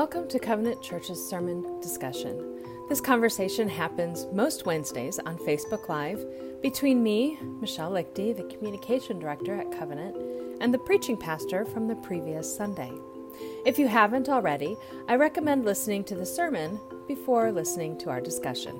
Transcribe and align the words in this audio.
Welcome 0.00 0.28
to 0.28 0.38
Covenant 0.38 0.80
Church's 0.80 1.22
sermon 1.22 1.78
discussion. 1.82 2.64
This 2.88 3.02
conversation 3.02 3.68
happens 3.68 4.26
most 4.32 4.64
Wednesdays 4.64 5.18
on 5.18 5.36
Facebook 5.36 5.90
Live 5.90 6.24
between 6.62 7.02
me, 7.02 7.36
Michelle 7.60 7.90
Lichty, 7.90 8.34
the 8.34 8.44
communication 8.44 9.18
director 9.18 9.54
at 9.60 9.70
Covenant, 9.70 10.16
and 10.62 10.72
the 10.72 10.78
preaching 10.78 11.18
pastor 11.18 11.66
from 11.66 11.86
the 11.86 11.96
previous 11.96 12.56
Sunday. 12.56 12.90
If 13.66 13.78
you 13.78 13.88
haven't 13.88 14.30
already, 14.30 14.74
I 15.06 15.16
recommend 15.16 15.66
listening 15.66 16.04
to 16.04 16.14
the 16.14 16.24
sermon 16.24 16.80
before 17.06 17.52
listening 17.52 17.98
to 17.98 18.08
our 18.08 18.22
discussion. 18.22 18.74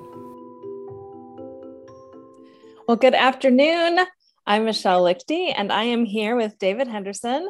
Well, 2.87 2.97
good 2.97 3.13
afternoon. 3.13 3.99
I'm 4.47 4.65
Michelle 4.65 5.03
Lichty, 5.03 5.53
and 5.55 5.71
I 5.71 5.83
am 5.83 6.03
here 6.03 6.35
with 6.35 6.57
David 6.57 6.87
Henderson. 6.87 7.47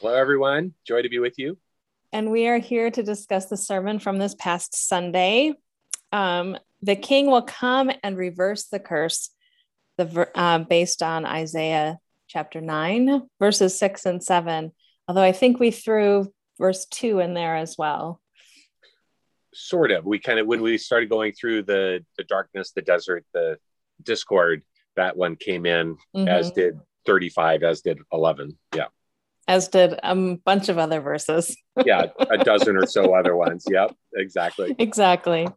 Hello, 0.00 0.14
everyone. 0.14 0.74
Joy 0.86 1.02
to 1.02 1.08
be 1.08 1.18
with 1.18 1.36
you. 1.36 1.58
And 2.12 2.30
we 2.30 2.46
are 2.46 2.58
here 2.58 2.90
to 2.90 3.02
discuss 3.02 3.46
the 3.46 3.56
sermon 3.56 3.98
from 3.98 4.18
this 4.18 4.34
past 4.34 4.74
Sunday. 4.74 5.54
Um, 6.12 6.58
the 6.82 6.94
king 6.94 7.26
will 7.26 7.42
come 7.42 7.90
and 8.02 8.18
reverse 8.18 8.64
the 8.64 8.80
curse, 8.80 9.30
the, 9.96 10.28
uh, 10.34 10.58
based 10.58 11.02
on 11.02 11.24
Isaiah 11.24 11.98
chapter 12.28 12.60
9, 12.60 13.22
verses 13.38 13.78
6 13.78 14.04
and 14.04 14.22
7. 14.22 14.72
Although 15.08 15.22
I 15.22 15.32
think 15.32 15.58
we 15.58 15.70
threw 15.70 16.30
verse 16.58 16.84
2 16.84 17.20
in 17.20 17.32
there 17.32 17.56
as 17.56 17.76
well. 17.78 18.20
Sort 19.54 19.90
of. 19.90 20.04
We 20.04 20.18
kind 20.18 20.38
of, 20.38 20.46
when 20.46 20.60
we 20.60 20.76
started 20.76 21.08
going 21.08 21.32
through 21.32 21.62
the, 21.62 22.04
the 22.18 22.24
darkness, 22.24 22.72
the 22.72 22.82
desert, 22.82 23.24
the 23.32 23.56
discord, 24.02 24.62
that 24.96 25.16
one 25.16 25.36
came 25.36 25.64
in, 25.64 25.96
mm-hmm. 26.14 26.28
as 26.28 26.50
did 26.50 26.78
35, 27.06 27.62
as 27.62 27.80
did 27.80 28.00
11. 28.12 28.58
Yeah 28.74 28.86
as 29.48 29.68
did 29.68 29.98
a 30.02 30.36
bunch 30.44 30.68
of 30.68 30.78
other 30.78 31.00
verses. 31.00 31.56
yeah, 31.84 32.06
a 32.18 32.38
dozen 32.38 32.76
or 32.76 32.86
so 32.86 33.14
other 33.14 33.36
ones. 33.36 33.64
Yep, 33.68 33.94
exactly. 34.14 34.74
Exactly. 34.78 35.48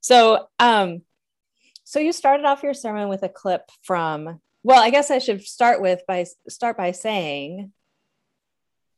So, 0.00 0.48
um, 0.58 1.02
so 1.84 1.98
you 1.98 2.12
started 2.12 2.46
off 2.46 2.62
your 2.62 2.74
sermon 2.74 3.08
with 3.08 3.22
a 3.22 3.28
clip 3.28 3.62
from. 3.82 4.40
Well, 4.62 4.80
I 4.80 4.90
guess 4.90 5.10
I 5.10 5.18
should 5.18 5.42
start 5.42 5.82
with 5.82 6.02
by 6.06 6.26
start 6.48 6.76
by 6.76 6.92
saying 6.92 7.72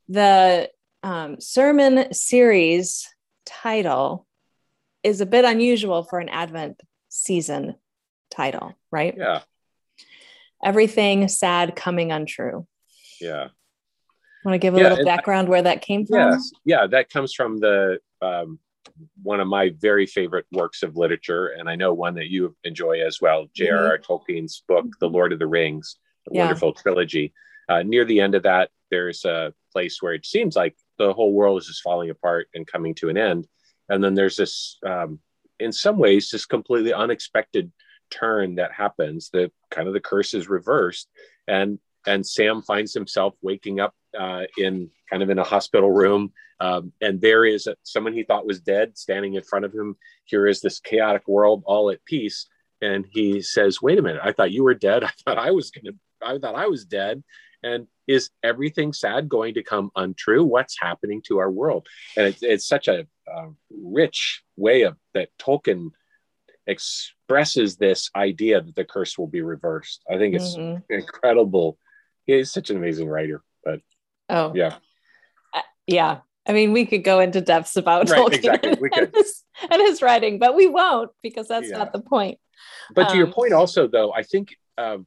the 0.09 0.71
um, 1.03 1.41
sermon 1.41 2.13
series 2.13 3.09
title 3.47 4.27
is 5.03 5.21
a 5.21 5.27
bit 5.27 5.45
unusual 5.45 6.03
for 6.03 6.19
an 6.19 6.29
Advent 6.29 6.81
season 7.09 7.77
title, 8.31 8.75
right? 8.91 9.15
Yeah. 9.17 9.43
Everything 10.63 11.29
sad 11.29 11.77
coming 11.77 12.11
untrue. 12.11 12.67
Yeah. 13.21 13.49
Want 14.45 14.55
to 14.55 14.59
give 14.59 14.75
a 14.75 14.79
yeah, 14.79 14.91
little 14.91 15.05
background 15.05 15.49
where 15.49 15.63
that 15.63 15.81
came 15.81 16.05
from? 16.05 16.33
Yes, 16.33 16.51
yeah, 16.65 16.87
that 16.87 17.09
comes 17.09 17.33
from 17.33 17.59
the 17.59 17.99
um, 18.21 18.59
one 19.23 19.41
of 19.41 19.49
my 19.49 19.71
very 19.79 20.07
favorite 20.07 20.47
works 20.53 20.83
of 20.83 20.97
literature, 20.97 21.49
and 21.49 21.69
I 21.69 21.77
know 21.77 21.95
one 21.95 22.15
that 22.15 22.29
you 22.29 22.55
enjoy 22.65 23.01
as 23.01 23.21
well, 23.21 23.47
J.R.R. 23.55 23.99
Mm-hmm. 23.99 24.13
Tolkien's 24.13 24.63
book, 24.69 24.87
The 25.01 25.09
Lord 25.09 25.33
of 25.33 25.39
the 25.39 25.47
Rings, 25.47 25.97
a 26.29 26.35
yeah. 26.35 26.45
wonderful 26.45 26.73
trilogy. 26.75 27.33
Uh, 27.69 27.83
near 27.83 28.05
the 28.05 28.21
end 28.21 28.35
of 28.35 28.43
that, 28.43 28.71
there's 28.91 29.25
a 29.25 29.55
place 29.73 30.03
where 30.03 30.13
it 30.13 30.27
seems 30.27 30.55
like 30.55 30.77
the 30.99 31.13
whole 31.13 31.33
world 31.33 31.61
is 31.61 31.67
just 31.67 31.83
falling 31.83 32.11
apart 32.11 32.49
and 32.55 32.67
coming 32.67 32.95
to 32.97 33.09
an 33.09 33.17
end, 33.17 33.49
and 33.89 34.05
then 34.05 34.15
there's 34.15 34.37
this, 34.37 34.79
um, 34.87 35.19
in 35.59 35.73
some 35.73 35.99
ways, 35.99 36.31
just 36.31 36.49
completely 36.49 36.93
unexpected 36.93 37.73
turn 38.11 38.57
that 38.57 38.73
happens. 38.73 39.31
The 39.31 39.51
kind 39.71 39.89
of 39.89 39.95
the 39.95 40.01
curse 40.01 40.35
is 40.35 40.49
reversed, 40.49 41.09
and 41.49 41.79
and 42.07 42.27
Sam 42.27 42.63
finds 42.63 42.93
himself 42.93 43.35
waking 43.41 43.81
up 43.81 43.95
uh, 44.19 44.43
in 44.59 44.91
kind 45.11 45.23
of 45.23 45.31
in 45.31 45.39
a 45.39 45.45
hospital 45.45 45.91
room. 45.91 46.33
Um, 46.61 46.93
and 47.01 47.21
there 47.21 47.45
is 47.45 47.67
a, 47.67 47.77
someone 47.83 48.13
he 48.13 48.23
thought 48.23 48.47
was 48.47 48.61
dead 48.61 48.97
standing 48.97 49.35
in 49.35 49.43
front 49.43 49.65
of 49.65 49.73
him. 49.73 49.97
Here 50.25 50.47
is 50.47 50.61
this 50.61 50.81
chaotic 50.81 51.27
world 51.27 51.63
all 51.67 51.91
at 51.91 52.05
peace. 52.05 52.47
And 52.81 53.07
he 53.11 53.41
says, 53.41 53.83
wait 53.83 53.99
a 53.99 54.03
minute, 54.03 54.23
I 54.23 54.33
thought 54.33 54.53
you 54.53 54.65
were 54.65 54.75
dead. 54.75 55.05
I 55.05 55.11
thought 55.25 55.39
I 55.39 55.51
was 55.51 55.71
going 55.71 55.87
to, 55.87 55.95
I 56.27 56.39
thought 56.39 56.55
I 56.55 56.67
was 56.67 56.85
dead. 56.85 57.23
And 57.63 57.87
is 58.07 58.31
everything 58.43 58.93
sad 58.93 59.29
going 59.29 59.55
to 59.55 59.63
come 59.63 59.91
untrue? 59.97 60.45
What's 60.45 60.77
happening 60.79 61.23
to 61.27 61.39
our 61.39 61.51
world? 61.51 61.87
And 62.17 62.27
it, 62.27 62.39
it's 62.43 62.67
such 62.67 62.89
a, 62.89 63.07
a 63.27 63.49
rich 63.71 64.43
way 64.57 64.83
of 64.83 64.97
that 65.15 65.31
Tolkien 65.41 65.91
expresses 66.67 67.77
this 67.77 68.11
idea 68.15 68.61
that 68.61 68.75
the 68.75 68.85
curse 68.85 69.19
will 69.19 69.27
be 69.27 69.43
reversed. 69.43 70.03
I 70.11 70.19
think 70.19 70.35
it's 70.35 70.57
mm-hmm. 70.57 70.81
incredible. 70.93 71.79
He's 72.27 72.53
such 72.53 72.71
an 72.71 72.77
amazing 72.77 73.09
writer. 73.09 73.43
But 73.65 73.81
Oh, 74.29 74.53
yeah. 74.55 74.77
Uh, 75.53 75.61
yeah. 75.87 76.19
I 76.47 76.53
mean, 76.53 76.73
we 76.73 76.85
could 76.85 77.05
go 77.05 77.21
into 77.21 77.41
depths 77.41 77.77
about 77.77 78.11
right, 78.11 78.21
Tolkien 78.21 78.35
exactly. 78.35 78.91
And, 78.97 79.11
his, 79.15 79.43
and 79.71 79.83
his 79.83 80.03
writing, 80.03 80.39
but 80.39 80.55
we 80.55 80.67
won't 80.67 81.11
because 81.23 81.49
that's 81.49 81.71
yeah. 81.71 81.79
not 81.79 81.93
the 81.93 82.01
point. 82.01 82.39
But 82.95 83.05
to 83.05 83.13
um, 83.13 83.19
your 83.19 83.27
point, 83.29 83.53
also, 83.53 83.89
though, 83.89 84.13
I 84.13 84.23
think 84.23 84.57
um, 84.77 85.07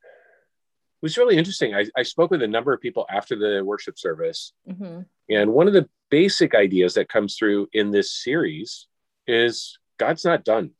it 0.00 1.02
was 1.02 1.18
really 1.18 1.36
interesting. 1.36 1.74
I, 1.74 1.86
I, 1.96 2.02
spoke 2.04 2.30
with 2.30 2.42
a 2.42 2.48
number 2.48 2.72
of 2.72 2.80
people 2.80 3.06
after 3.10 3.36
the 3.36 3.64
worship 3.64 3.98
service, 3.98 4.52
mm-hmm. 4.68 5.00
and 5.28 5.52
one 5.52 5.66
of 5.66 5.74
the 5.74 5.88
basic 6.10 6.54
ideas 6.54 6.94
that 6.94 7.08
comes 7.08 7.36
through 7.36 7.68
in 7.72 7.90
this 7.90 8.12
series 8.12 8.86
is 9.26 9.78
God's 9.98 10.24
not 10.24 10.44
done, 10.44 10.70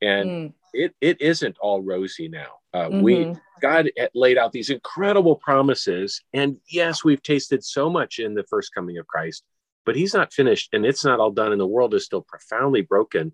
and 0.00 0.28
mm. 0.28 0.52
it 0.72 0.94
it 1.00 1.20
isn't 1.20 1.56
all 1.60 1.82
rosy 1.82 2.28
now. 2.28 2.58
Uh, 2.72 2.88
mm-hmm. 2.88 3.02
We 3.02 3.34
God 3.64 3.90
laid 4.14 4.36
out 4.36 4.52
these 4.52 4.68
incredible 4.68 5.36
promises, 5.36 6.20
and 6.34 6.58
yes, 6.68 7.02
we've 7.02 7.22
tasted 7.22 7.64
so 7.64 7.88
much 7.88 8.18
in 8.18 8.34
the 8.34 8.44
first 8.44 8.74
coming 8.74 8.98
of 8.98 9.06
Christ, 9.06 9.42
but 9.86 9.96
He's 9.96 10.12
not 10.12 10.34
finished, 10.34 10.68
and 10.74 10.84
it's 10.84 11.02
not 11.02 11.18
all 11.18 11.30
done, 11.30 11.50
and 11.50 11.60
the 11.60 11.66
world 11.66 11.94
is 11.94 12.04
still 12.04 12.20
profoundly 12.20 12.82
broken. 12.82 13.32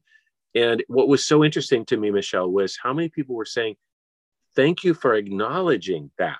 And 0.55 0.85
what 0.87 1.09
was 1.09 1.27
so 1.27 1.43
interesting 1.43 1.85
to 1.87 1.97
me, 1.97 2.13
Michelle, 2.13 2.49
was 2.49 2.79
how 2.81 2.93
many 2.93 3.09
people 3.09 3.35
were 3.35 3.45
saying, 3.45 3.75
"Thank 4.55 4.85
you 4.85 4.95
for 4.95 5.17
acknowledging 5.17 6.13
that," 6.17 6.39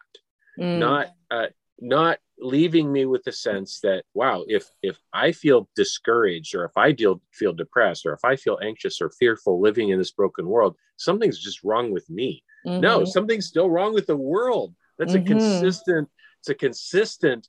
mm. 0.57 0.79
not 0.79 1.09
uh, 1.33 1.49
not 1.81 2.19
leaving 2.39 2.93
me 2.93 3.07
with 3.07 3.25
the 3.25 3.33
sense 3.33 3.81
that 3.81 4.03
wow 4.15 4.45
if 4.49 4.67
if 4.83 4.97
i 5.13 5.31
feel 5.31 5.69
discouraged 5.77 6.55
or 6.55 6.65
if 6.65 6.75
i 6.75 6.91
feel 6.95 7.21
feel 7.33 7.53
depressed 7.53 8.07
or 8.07 8.15
if 8.15 8.25
i 8.25 8.35
feel 8.35 8.59
anxious 8.63 8.99
or 9.03 9.11
fearful 9.11 9.61
living 9.61 9.91
in 9.91 9.99
this 9.99 10.11
broken 10.11 10.47
world 10.47 10.75
something's 10.97 11.39
just 11.39 11.63
wrong 11.63 11.93
with 11.93 12.09
me 12.09 12.43
Mm-hmm. 12.67 12.81
No, 12.81 13.05
something's 13.05 13.47
still 13.47 13.71
wrong 13.71 13.95
with 13.95 14.07
the 14.07 14.17
world. 14.17 14.75
That's 14.99 15.15
mm-hmm. 15.15 15.23
a 15.23 15.27
consistent, 15.27 16.09
it's 16.41 16.49
a 16.49 16.55
consistent 16.55 17.49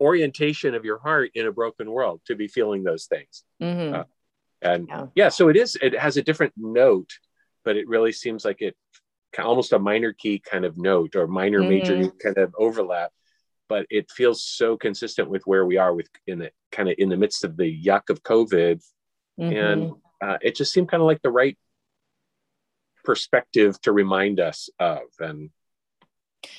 orientation 0.00 0.74
of 0.74 0.84
your 0.84 0.98
heart 0.98 1.30
in 1.34 1.46
a 1.46 1.52
broken 1.52 1.90
world 1.90 2.20
to 2.26 2.34
be 2.34 2.48
feeling 2.48 2.84
those 2.84 3.06
things. 3.06 3.44
Mm-hmm. 3.62 3.94
Uh, 3.94 4.04
and 4.62 4.88
yeah. 4.88 5.06
yeah, 5.14 5.28
so 5.28 5.48
it 5.48 5.56
is, 5.56 5.76
it 5.80 5.98
has 5.98 6.16
a 6.16 6.22
different 6.22 6.52
note, 6.56 7.10
but 7.64 7.76
it 7.76 7.88
really 7.88 8.12
seems 8.12 8.44
like 8.44 8.62
it 8.62 8.76
almost 9.42 9.72
a 9.72 9.78
minor 9.78 10.12
key 10.12 10.38
kind 10.38 10.64
of 10.64 10.78
note 10.78 11.16
or 11.16 11.26
minor 11.26 11.60
major 11.60 11.96
mm-hmm. 11.96 12.16
kind 12.22 12.38
of 12.38 12.54
overlap 12.56 13.10
but 13.68 13.86
it 13.90 14.10
feels 14.10 14.44
so 14.44 14.76
consistent 14.76 15.28
with 15.28 15.42
where 15.46 15.64
we 15.64 15.76
are 15.76 15.94
with 15.94 16.08
in 16.26 16.38
the 16.38 16.50
kind 16.70 16.88
of 16.88 16.94
in 16.98 17.08
the 17.08 17.16
midst 17.16 17.44
of 17.44 17.56
the 17.56 17.84
yuck 17.84 18.10
of 18.10 18.22
covid 18.22 18.82
mm-hmm. 19.40 19.56
and 19.56 19.92
uh, 20.22 20.38
it 20.40 20.54
just 20.54 20.72
seemed 20.72 20.88
kind 20.88 21.02
of 21.02 21.06
like 21.06 21.20
the 21.22 21.30
right 21.30 21.58
perspective 23.04 23.80
to 23.82 23.92
remind 23.92 24.40
us 24.40 24.68
of 24.78 25.02
and 25.20 25.50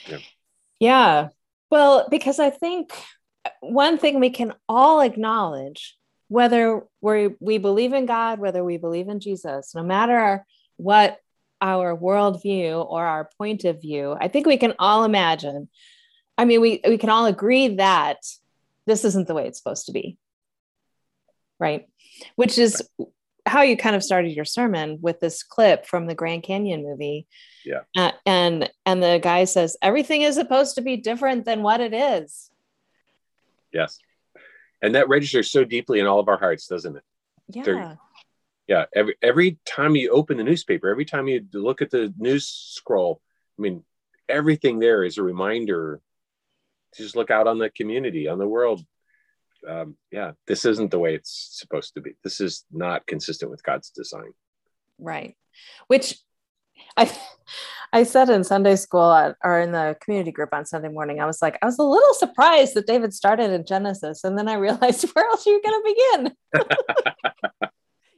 yeah. 0.08 0.18
yeah. 0.80 1.28
Well 1.72 2.08
because 2.10 2.40
i 2.40 2.50
think 2.50 2.94
one 3.60 3.98
thing 3.98 4.20
we 4.20 4.30
can 4.30 4.54
all 4.70 5.02
acknowledge 5.02 5.98
whether 6.28 6.82
we 7.02 7.32
we 7.40 7.58
believe 7.58 7.94
in 7.94 8.06
god 8.06 8.40
whether 8.40 8.64
we 8.64 8.78
believe 8.78 9.10
in 9.10 9.20
jesus 9.20 9.76
no 9.76 9.84
matter 9.84 10.46
what 10.78 11.20
our 11.62 11.98
worldview 11.98 12.86
or 12.90 13.06
our 13.06 13.30
point 13.38 13.66
of 13.66 13.82
view 13.82 14.16
i 14.20 14.28
think 14.28 14.46
we 14.46 14.58
can 14.58 14.74
all 14.80 15.04
imagine 15.04 15.68
i 16.38 16.46
mean 16.46 16.62
we 16.62 16.80
we 16.88 16.98
can 16.98 17.10
all 17.10 17.26
agree 17.26 17.76
that 17.76 18.18
this 18.86 19.04
isn't 19.04 19.28
the 19.28 19.34
way 19.34 19.48
it's 19.48 19.58
supposed 19.58 19.88
to 19.88 19.92
be. 19.92 20.18
Right? 21.60 21.88
Which 22.36 22.58
is 22.58 22.88
how 23.46 23.62
you 23.62 23.78
kind 23.78 23.96
of 23.96 24.04
started 24.04 24.30
your 24.30 24.46
sermon 24.46 25.00
with 25.02 25.20
this 25.20 25.44
clip 25.44 25.86
from 25.86 26.08
the 26.08 26.16
Grand 26.16 26.44
Canyon 26.44 26.84
movie. 26.84 27.28
Yeah. 27.64 27.82
Uh, 27.96 28.12
and 28.26 28.70
and 28.86 29.02
the 29.02 29.20
guy 29.22 29.46
says 29.46 29.78
everything 29.82 30.22
is 30.22 30.36
supposed 30.36 30.76
to 30.76 30.82
be 30.82 30.98
different 30.98 31.46
than 31.46 31.62
what 31.62 31.80
it 31.80 31.94
is. 31.94 32.50
Yes. 33.72 34.00
And 34.82 34.96
that 34.96 35.10
registers 35.10 35.52
so 35.52 35.64
deeply 35.64 36.00
in 36.00 36.06
all 36.06 36.20
of 36.20 36.28
our 36.28 36.38
hearts, 36.38 36.68
doesn't 36.68 36.98
it? 36.98 37.04
Yeah. 37.50 37.64
They're, 37.64 37.98
yeah. 38.68 38.86
Every 38.96 39.16
every 39.22 39.58
time 39.66 39.96
you 39.96 40.10
open 40.10 40.38
the 40.38 40.44
newspaper, 40.44 40.90
every 40.90 41.06
time 41.06 41.28
you 41.28 41.46
look 41.54 41.82
at 41.82 41.92
the 41.92 42.14
news 42.18 42.48
scroll, 42.48 43.22
I 43.58 43.62
mean, 43.62 43.84
everything 44.28 44.80
there 44.80 45.04
is 45.04 45.18
a 45.18 45.24
reminder 45.24 46.02
to 46.94 47.04
just 47.04 47.16
look 47.16 47.30
out 47.30 47.48
on 47.48 47.60
the 47.60 47.70
community, 47.70 48.28
on 48.28 48.40
the 48.40 48.48
world, 48.48 48.84
um, 49.68 49.98
yeah, 50.12 50.32
this 50.48 50.66
isn't 50.66 50.92
the 50.92 51.00
way 51.00 51.16
it's 51.16 51.50
supposed 51.60 51.94
to 51.96 52.02
be. 52.02 52.12
This 52.24 52.42
is 52.42 52.66
not 52.72 53.06
consistent 53.08 53.52
with 53.52 53.64
God's 53.64 53.90
design. 53.90 54.34
Right. 55.00 55.36
Which 55.88 56.18
I 56.98 57.12
I 57.94 58.04
said 58.04 58.30
in 58.30 58.44
Sunday 58.44 58.76
school 58.76 59.12
at, 59.12 59.36
or 59.44 59.60
in 59.60 59.72
the 59.72 59.96
community 60.02 60.32
group 60.32 60.50
on 60.54 60.66
Sunday 60.66 60.90
morning, 60.90 61.22
I 61.22 61.26
was 61.26 61.42
like, 61.42 61.58
I 61.62 61.66
was 61.66 61.80
a 61.80 61.84
little 61.84 62.14
surprised 62.14 62.74
that 62.74 62.88
David 62.88 63.14
started 63.14 63.52
in 63.52 63.66
Genesis. 63.66 64.24
And 64.24 64.38
then 64.38 64.48
I 64.48 64.56
realized 64.56 65.10
where 65.14 65.26
else 65.26 65.46
are 65.48 65.52
you 65.52 65.62
going 65.62 65.82
to 65.82 65.96
begin? 65.96 66.36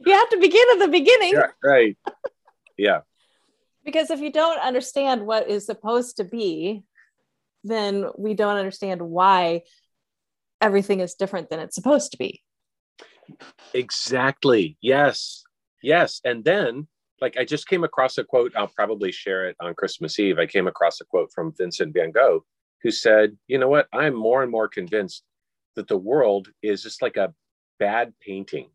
you 0.05 0.13
have 0.13 0.29
to 0.29 0.37
begin 0.39 0.65
at 0.73 0.79
the 0.79 0.87
beginning. 0.87 1.33
Yeah, 1.33 1.51
right. 1.63 1.97
Yeah. 2.77 2.99
because 3.85 4.11
if 4.11 4.19
you 4.19 4.31
don't 4.31 4.59
understand 4.59 5.25
what 5.25 5.49
is 5.49 5.65
supposed 5.65 6.17
to 6.17 6.23
be, 6.23 6.83
then 7.63 8.05
we 8.17 8.33
don't 8.33 8.57
understand 8.57 9.01
why 9.01 9.63
everything 10.61 10.99
is 10.99 11.13
different 11.15 11.49
than 11.49 11.59
it's 11.59 11.75
supposed 11.75 12.11
to 12.11 12.17
be. 12.17 12.41
Exactly. 13.73 14.77
Yes. 14.81 15.43
Yes. 15.81 16.21
And 16.23 16.43
then 16.43 16.87
like 17.21 17.37
I 17.37 17.45
just 17.45 17.67
came 17.67 17.83
across 17.83 18.17
a 18.17 18.23
quote. 18.23 18.53
I'll 18.55 18.67
probably 18.67 19.11
share 19.11 19.45
it 19.47 19.55
on 19.59 19.73
Christmas 19.73 20.19
Eve. 20.19 20.39
I 20.39 20.45
came 20.45 20.67
across 20.67 21.01
a 21.01 21.05
quote 21.05 21.31
from 21.33 21.53
Vincent 21.57 21.93
van 21.93 22.11
Gogh, 22.11 22.45
who 22.83 22.91
said, 22.91 23.37
"You 23.47 23.57
know 23.57 23.67
what? 23.67 23.87
I'm 23.93 24.15
more 24.15 24.43
and 24.43 24.51
more 24.51 24.67
convinced 24.67 25.23
that 25.75 25.87
the 25.87 25.97
world 25.97 26.49
is 26.61 26.83
just 26.83 27.01
like 27.01 27.17
a 27.17 27.33
bad 27.79 28.13
painting. 28.19 28.69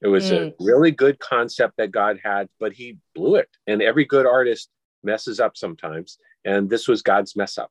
It 0.00 0.08
was 0.08 0.30
mm. 0.30 0.48
a 0.48 0.54
really 0.58 0.90
good 0.90 1.18
concept 1.20 1.74
that 1.78 1.92
God 1.92 2.18
had, 2.22 2.48
but 2.58 2.72
He 2.72 2.98
blew 3.14 3.36
it. 3.36 3.48
And 3.66 3.82
every 3.82 4.04
good 4.04 4.26
artist 4.26 4.68
messes 5.02 5.40
up 5.40 5.56
sometimes, 5.56 6.18
and 6.44 6.68
this 6.68 6.88
was 6.88 7.02
God's 7.02 7.36
mess 7.36 7.58
up. 7.58 7.70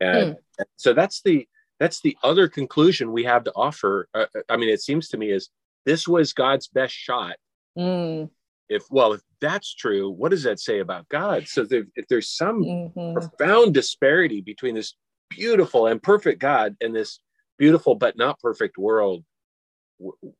And 0.00 0.34
mm. 0.34 0.64
so 0.76 0.92
that's 0.92 1.22
the 1.22 1.46
that's 1.80 2.00
the 2.02 2.16
other 2.22 2.48
conclusion 2.48 3.10
we 3.10 3.24
have 3.24 3.42
to 3.44 3.52
offer. 3.56 4.08
Uh, 4.14 4.26
I 4.48 4.56
mean, 4.56 4.68
it 4.68 4.82
seems 4.82 5.08
to 5.08 5.18
me 5.18 5.30
is 5.30 5.48
this 5.84 6.06
was 6.06 6.32
God's 6.32 6.68
best 6.68 6.94
shot." 6.94 7.36
Mm 7.76 8.30
if 8.70 8.84
well 8.88 9.12
if 9.12 9.20
that's 9.40 9.74
true 9.74 10.08
what 10.08 10.30
does 10.30 10.44
that 10.44 10.58
say 10.58 10.78
about 10.78 11.06
god 11.08 11.46
so 11.46 11.64
there, 11.64 11.84
if 11.96 12.06
there's 12.08 12.30
some 12.30 12.62
mm-hmm. 12.62 13.12
profound 13.12 13.74
disparity 13.74 14.40
between 14.40 14.74
this 14.74 14.94
beautiful 15.28 15.88
and 15.88 16.02
perfect 16.02 16.40
god 16.40 16.76
and 16.80 16.94
this 16.94 17.20
beautiful 17.58 17.94
but 17.94 18.16
not 18.16 18.38
perfect 18.40 18.78
world 18.78 19.24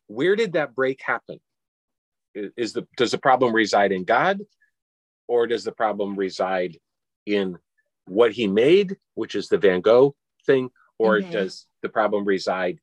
where 0.06 0.36
did 0.36 0.54
that 0.54 0.74
break 0.74 1.02
happen 1.02 1.38
is 2.34 2.72
the 2.72 2.86
does 2.96 3.10
the 3.10 3.18
problem 3.18 3.52
reside 3.52 3.92
in 3.92 4.04
god 4.04 4.40
or 5.28 5.46
does 5.46 5.64
the 5.64 5.72
problem 5.72 6.14
reside 6.14 6.78
in 7.26 7.58
what 8.06 8.32
he 8.32 8.46
made 8.46 8.96
which 9.14 9.34
is 9.34 9.48
the 9.48 9.58
van 9.58 9.80
gogh 9.80 10.14
thing 10.46 10.70
or 11.00 11.20
mm-hmm. 11.20 11.30
does 11.30 11.66
the 11.82 11.88
problem 11.88 12.24
reside 12.24 12.78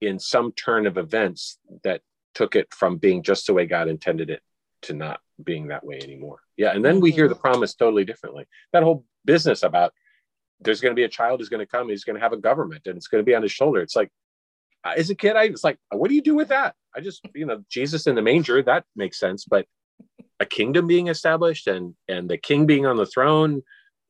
in 0.00 0.18
some 0.18 0.52
turn 0.52 0.86
of 0.86 0.96
events 0.96 1.58
that 1.84 2.00
took 2.34 2.56
it 2.56 2.72
from 2.72 2.96
being 2.96 3.22
just 3.22 3.46
the 3.46 3.52
way 3.52 3.66
god 3.66 3.88
intended 3.88 4.30
it 4.30 4.42
to 4.82 4.94
not 4.94 5.20
being 5.42 5.68
that 5.68 5.84
way 5.84 5.98
anymore. 6.02 6.40
Yeah. 6.56 6.72
And 6.74 6.84
then 6.84 7.00
we 7.00 7.10
hear 7.10 7.28
the 7.28 7.34
mm-hmm. 7.34 7.40
promise 7.40 7.74
totally 7.74 8.04
differently. 8.04 8.46
That 8.72 8.82
whole 8.82 9.04
business 9.24 9.62
about 9.62 9.92
there's 10.60 10.80
going 10.80 10.92
to 10.92 10.98
be 10.98 11.04
a 11.04 11.08
child 11.08 11.40
who's 11.40 11.48
going 11.48 11.64
to 11.64 11.70
come, 11.70 11.88
he's 11.88 12.04
going 12.04 12.16
to 12.16 12.22
have 12.22 12.32
a 12.32 12.36
government 12.36 12.86
and 12.86 12.96
it's 12.96 13.06
going 13.06 13.20
to 13.20 13.26
be 13.26 13.34
on 13.34 13.42
his 13.42 13.52
shoulder. 13.52 13.80
It's 13.80 13.96
like, 13.96 14.10
as 14.84 15.10
a 15.10 15.14
kid, 15.14 15.36
I 15.36 15.48
was 15.48 15.64
like, 15.64 15.78
what 15.90 16.08
do 16.08 16.14
you 16.14 16.22
do 16.22 16.34
with 16.34 16.48
that? 16.48 16.74
I 16.94 17.00
just, 17.00 17.20
you 17.34 17.46
know, 17.46 17.62
Jesus 17.68 18.06
in 18.06 18.14
the 18.14 18.22
manger, 18.22 18.62
that 18.62 18.84
makes 18.96 19.18
sense. 19.18 19.44
But 19.44 19.66
a 20.40 20.46
kingdom 20.46 20.86
being 20.86 21.08
established 21.08 21.66
and 21.66 21.94
and 22.08 22.30
the 22.30 22.38
king 22.38 22.66
being 22.66 22.86
on 22.86 22.96
the 22.96 23.06
throne, 23.06 23.62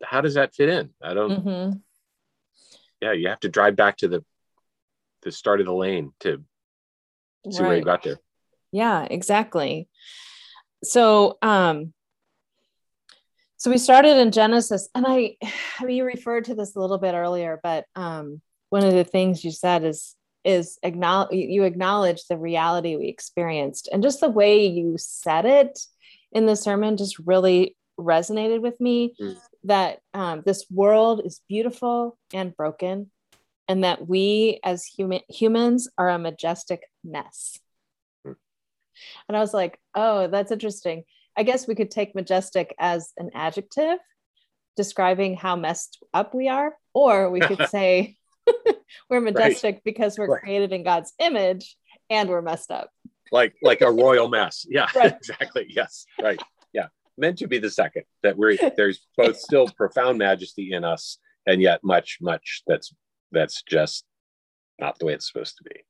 how 0.03 0.21
does 0.21 0.35
that 0.35 0.55
fit 0.55 0.69
in? 0.69 0.91
I 1.03 1.15
don't. 1.15 1.45
Mm-hmm. 1.45 1.79
Yeah, 3.01 3.13
you 3.13 3.29
have 3.29 3.41
to 3.41 3.49
drive 3.49 3.77
back 3.77 3.99
to 3.99 4.09
the 4.09 4.25
the 5.23 5.33
start 5.33 5.61
of 5.61 5.67
the 5.67 5.75
lane 5.75 6.13
to 6.21 6.43
see 7.51 7.61
right. 7.61 7.69
where 7.69 7.77
you 7.77 7.85
got 7.85 8.03
there. 8.03 8.19
Yeah, 8.73 9.07
exactly 9.11 9.89
so 10.85 11.39
um 11.43 11.93
so 13.57 13.71
we 13.71 13.79
started 13.79 14.17
in 14.19 14.31
genesis 14.31 14.89
and 14.95 15.05
i 15.07 15.37
I 15.81 15.85
mean 15.85 15.97
you 15.97 16.05
referred 16.05 16.45
to 16.47 16.55
this 16.55 16.77
a 16.77 16.81
little 16.81 16.99
bit 16.99 17.15
earlier 17.15 17.61
but 17.63 17.85
um 17.95 18.41
one 18.71 18.85
of 18.85 18.93
the 18.93 19.05
things 19.05 19.45
you 19.45 19.51
said 19.51 19.85
is 19.85 20.15
is 20.45 20.79
acknowledge 20.83 21.33
you 21.33 21.65
acknowledge 21.65 22.23
the 22.29 22.39
reality 22.39 22.97
we 22.97 23.09
experienced 23.09 23.89
and 23.93 24.03
just 24.03 24.21
the 24.21 24.29
way 24.29 24.67
you 24.67 24.97
said 24.99 25.45
it 25.45 25.79
in 26.33 26.47
the 26.47 26.57
sermon 26.57 26.97
just 26.97 27.19
really 27.19 27.77
resonated 27.99 28.61
with 28.61 28.81
me 28.81 29.15
mm. 29.21 29.37
that 29.65 30.01
um, 30.15 30.43
this 30.47 30.67
world 30.71 31.23
is 31.25 31.41
beautiful 31.49 32.17
and 32.33 32.57
broken 32.57 33.11
and 33.67 33.85
that 33.85 34.09
we 34.09 34.61
as 34.65 34.85
human 34.85 35.21
humans 35.29 35.89
are 35.99 36.09
a 36.09 36.19
majestic 36.19 36.83
mess 37.05 37.59
and 39.29 39.37
I 39.37 39.41
was 39.41 39.55
like, 39.55 39.79
oh, 39.95 40.27
that's 40.29 40.53
interesting. 40.53 41.05
I 41.37 41.43
guess 41.43 41.69
we 41.69 41.75
could 41.75 41.91
take 41.91 42.15
majestic 42.15 42.75
as 42.79 43.13
an 43.17 43.31
adjective 43.35 43.99
describing 44.77 45.37
how 45.37 45.57
messed 45.57 46.03
up 46.15 46.35
we 46.35 46.49
are, 46.49 46.75
or 46.95 47.31
we 47.31 47.41
could 47.41 47.67
say 47.69 48.17
we're 49.11 49.21
majestic 49.21 49.77
right. 49.77 49.85
because 49.85 50.19
we're 50.19 50.29
right. 50.29 50.43
created 50.43 50.73
in 50.73 50.83
God's 50.83 51.13
image 51.19 51.77
and 52.11 52.29
we're 52.29 52.43
messed 52.43 52.71
up. 52.71 52.91
Like 53.31 53.55
like 53.63 53.83
a 53.83 53.91
royal 53.91 54.29
mess. 54.29 54.67
Yeah, 54.69 54.89
right. 54.95 55.15
exactly. 55.15 55.67
Yes. 55.69 56.07
Right. 56.21 56.41
Meant 57.19 57.39
to 57.39 57.49
be 57.49 57.59
the 57.59 57.71
second. 57.71 58.05
That 58.23 58.37
we're 58.37 58.57
there's 58.77 59.07
both 59.17 59.39
still 59.39 59.69
profound 59.69 60.19
majesty 60.19 60.73
in 60.73 60.85
us 60.85 61.19
and 61.47 61.61
yet 61.61 61.81
much, 61.83 62.19
much 62.21 62.63
that's 62.67 62.95
that's 63.33 63.63
just 63.63 64.05
not 64.79 64.99
the 64.99 65.07
way 65.07 65.15
it's 65.15 65.31
supposed 65.31 65.57
to 65.59 65.65
be. 65.65 65.85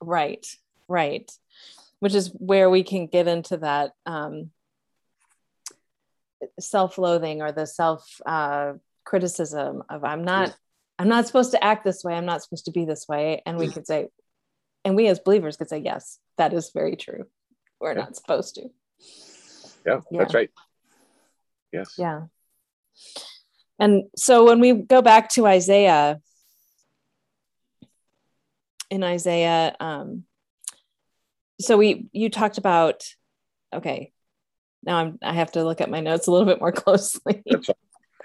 Right. 0.00 0.46
Right 0.88 1.30
which 2.00 2.14
is 2.14 2.28
where 2.28 2.68
we 2.68 2.82
can 2.82 3.06
get 3.06 3.28
into 3.28 3.58
that 3.58 3.92
um, 4.04 4.50
self-loathing 6.58 7.40
or 7.42 7.52
the 7.52 7.66
self 7.66 8.20
uh, 8.26 8.72
criticism 9.04 9.82
of 9.88 10.04
i'm 10.04 10.24
not 10.24 10.54
i'm 10.98 11.08
not 11.08 11.26
supposed 11.26 11.50
to 11.50 11.64
act 11.64 11.84
this 11.84 12.04
way 12.04 12.14
i'm 12.14 12.26
not 12.26 12.42
supposed 12.42 12.66
to 12.66 12.70
be 12.70 12.84
this 12.84 13.06
way 13.08 13.42
and 13.46 13.58
we 13.58 13.68
could 13.68 13.86
say 13.86 14.08
and 14.84 14.94
we 14.94 15.08
as 15.08 15.18
believers 15.18 15.56
could 15.56 15.68
say 15.68 15.78
yes 15.78 16.18
that 16.36 16.52
is 16.52 16.70
very 16.72 16.96
true 16.96 17.24
we're 17.80 17.94
not 17.94 18.14
supposed 18.14 18.54
to 18.54 18.68
yeah, 19.86 20.00
yeah. 20.10 20.18
that's 20.18 20.34
right. 20.34 20.50
Yes. 21.72 21.94
Yeah. 21.98 22.22
And 23.78 24.04
so 24.16 24.44
when 24.44 24.60
we 24.60 24.72
go 24.72 25.02
back 25.02 25.30
to 25.30 25.46
isaiah 25.46 26.20
in 28.90 29.02
isaiah 29.02 29.74
um, 29.80 30.24
so 31.60 31.76
we 31.76 32.08
you 32.12 32.28
talked 32.28 32.58
about 32.58 33.04
okay 33.72 34.12
now 34.82 34.96
i'm 34.96 35.18
i 35.22 35.32
have 35.32 35.52
to 35.52 35.62
look 35.62 35.80
at 35.80 35.90
my 35.90 36.00
notes 36.00 36.26
a 36.26 36.32
little 36.32 36.46
bit 36.46 36.60
more 36.60 36.72
closely. 36.82 37.42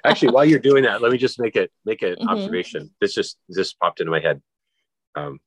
Actually 0.04 0.32
while 0.34 0.46
you're 0.46 0.60
doing 0.60 0.84
that 0.84 1.02
let 1.02 1.12
me 1.12 1.18
just 1.18 1.40
make 1.40 1.56
it 1.56 1.72
make 1.86 2.02
an 2.02 2.16
mm-hmm. 2.16 2.30
observation. 2.30 2.90
This 3.00 3.14
just 3.14 3.38
this 3.48 3.74
popped 3.74 4.00
into 4.00 4.12
my 4.12 4.20
head. 4.20 4.42
Um, 5.16 5.40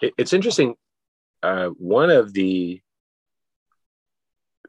it, 0.00 0.14
it's 0.16 0.32
interesting 0.32 0.74
uh, 1.42 1.68
one 1.68 2.10
of 2.10 2.32
the 2.32 2.80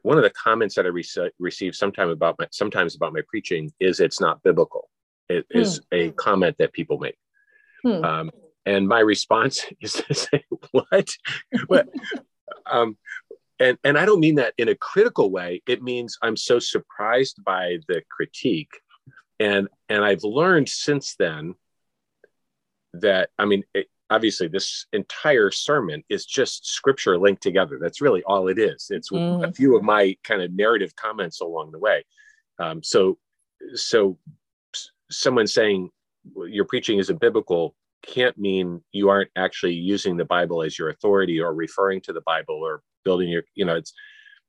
one 0.05 0.17
of 0.17 0.23
the 0.23 0.29
comments 0.29 0.75
that 0.75 0.85
i 0.85 0.89
re- 0.89 1.31
receive 1.39 1.75
sometime 1.75 2.09
about 2.09 2.35
my 2.39 2.47
sometimes 2.51 2.95
about 2.95 3.13
my 3.13 3.21
preaching 3.27 3.71
is 3.79 3.99
it's 3.99 4.21
not 4.21 4.41
biblical 4.43 4.89
It 5.29 5.45
mm. 5.49 5.61
is 5.61 5.81
a 5.91 6.11
comment 6.11 6.55
that 6.59 6.73
people 6.73 6.97
make 6.99 7.17
hmm. 7.83 8.03
um, 8.03 8.31
and 8.65 8.87
my 8.87 8.99
response 8.99 9.65
is 9.81 9.93
to 9.93 10.13
say 10.13 10.43
what 10.71 11.09
um, 12.65 12.97
and 13.59 13.77
and 13.83 13.97
I 13.97 14.05
don't 14.05 14.19
mean 14.19 14.35
that 14.35 14.53
in 14.57 14.69
a 14.69 14.75
critical 14.75 15.31
way. 15.31 15.61
It 15.67 15.81
means 15.81 16.17
I'm 16.21 16.37
so 16.37 16.59
surprised 16.59 17.43
by 17.43 17.77
the 17.87 18.01
critique, 18.09 18.81
and 19.39 19.67
and 19.89 20.03
I've 20.03 20.23
learned 20.23 20.69
since 20.69 21.15
then 21.17 21.55
that 22.93 23.29
I 23.37 23.45
mean, 23.45 23.63
it, 23.73 23.87
obviously, 24.09 24.47
this 24.47 24.85
entire 24.93 25.51
sermon 25.51 26.03
is 26.09 26.25
just 26.25 26.67
scripture 26.67 27.17
linked 27.17 27.43
together. 27.43 27.77
That's 27.79 28.01
really 28.01 28.23
all 28.23 28.47
it 28.47 28.59
is. 28.59 28.87
It's 28.89 29.11
mm. 29.11 29.47
a 29.47 29.51
few 29.51 29.75
of 29.75 29.83
my 29.83 30.15
kind 30.23 30.41
of 30.41 30.53
narrative 30.53 30.95
comments 30.95 31.41
along 31.41 31.71
the 31.71 31.79
way. 31.79 32.05
Um, 32.59 32.83
so 32.83 33.17
so 33.73 34.17
someone 35.09 35.47
saying 35.47 35.89
your 36.47 36.65
preaching 36.65 36.99
isn't 36.99 37.19
biblical 37.19 37.75
can't 38.03 38.37
mean 38.37 38.81
you 38.91 39.09
aren't 39.09 39.31
actually 39.35 39.73
using 39.73 40.17
the 40.17 40.25
Bible 40.25 40.61
as 40.61 40.77
your 40.77 40.89
authority 40.89 41.39
or 41.39 41.53
referring 41.53 42.01
to 42.01 42.13
the 42.13 42.21
Bible 42.21 42.55
or 42.55 42.81
building 43.03 43.29
your, 43.29 43.43
you 43.55 43.65
know, 43.65 43.75
it's, 43.75 43.93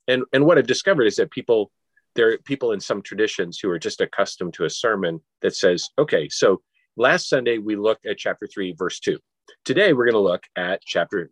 and, 0.08 0.24
and 0.32 0.44
what 0.44 0.58
I've 0.58 0.66
discovered 0.66 1.04
is 1.04 1.16
that 1.16 1.30
people, 1.30 1.70
there 2.14 2.32
are 2.32 2.38
people 2.38 2.72
in 2.72 2.80
some 2.80 3.02
traditions 3.02 3.58
who 3.58 3.70
are 3.70 3.78
just 3.78 4.00
accustomed 4.00 4.54
to 4.54 4.64
a 4.64 4.70
sermon 4.70 5.20
that 5.42 5.56
says, 5.56 5.88
okay, 5.98 6.28
so 6.28 6.60
last 6.96 7.28
Sunday 7.28 7.58
we 7.58 7.76
looked 7.76 8.06
at 8.06 8.18
chapter 8.18 8.46
three, 8.46 8.74
verse 8.76 9.00
two. 9.00 9.18
Today 9.64 9.92
we're 9.92 10.04
going 10.04 10.14
to 10.14 10.18
look 10.20 10.44
at 10.56 10.82
chapter 10.82 11.30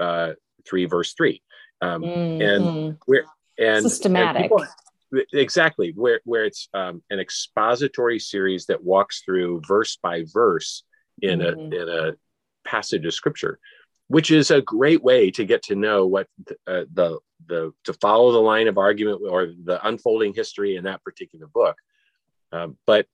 uh, 0.00 0.32
three, 0.66 0.86
verse 0.86 1.14
three. 1.14 1.42
Um, 1.80 2.02
mm-hmm. 2.02 2.42
And 2.42 2.98
we're, 3.06 3.24
and 3.58 3.82
systematic. 3.82 4.50
And 4.50 4.50
people, 4.50 4.66
exactly 5.32 5.92
where 5.96 6.20
where 6.24 6.44
it's 6.44 6.68
um, 6.74 7.02
an 7.10 7.18
expository 7.18 8.18
series 8.18 8.66
that 8.66 8.84
walks 8.84 9.22
through 9.22 9.62
verse 9.66 9.96
by 10.02 10.24
verse 10.32 10.84
in 11.22 11.40
mm-hmm. 11.40 11.72
a 11.72 11.82
in 11.82 11.88
a 11.88 12.16
passage 12.68 13.06
of 13.06 13.14
scripture 13.14 13.58
which 14.08 14.30
is 14.30 14.50
a 14.50 14.62
great 14.62 15.02
way 15.02 15.30
to 15.30 15.44
get 15.44 15.62
to 15.62 15.74
know 15.74 16.06
what 16.06 16.26
uh, 16.66 16.84
the 16.92 17.18
the 17.46 17.72
to 17.84 17.92
follow 17.94 18.32
the 18.32 18.38
line 18.38 18.66
of 18.66 18.76
argument 18.76 19.20
or 19.28 19.46
the 19.46 19.86
unfolding 19.86 20.34
history 20.34 20.76
in 20.76 20.84
that 20.84 21.04
particular 21.04 21.46
book. 21.46 21.76
Um, 22.52 22.76
but 22.86 23.06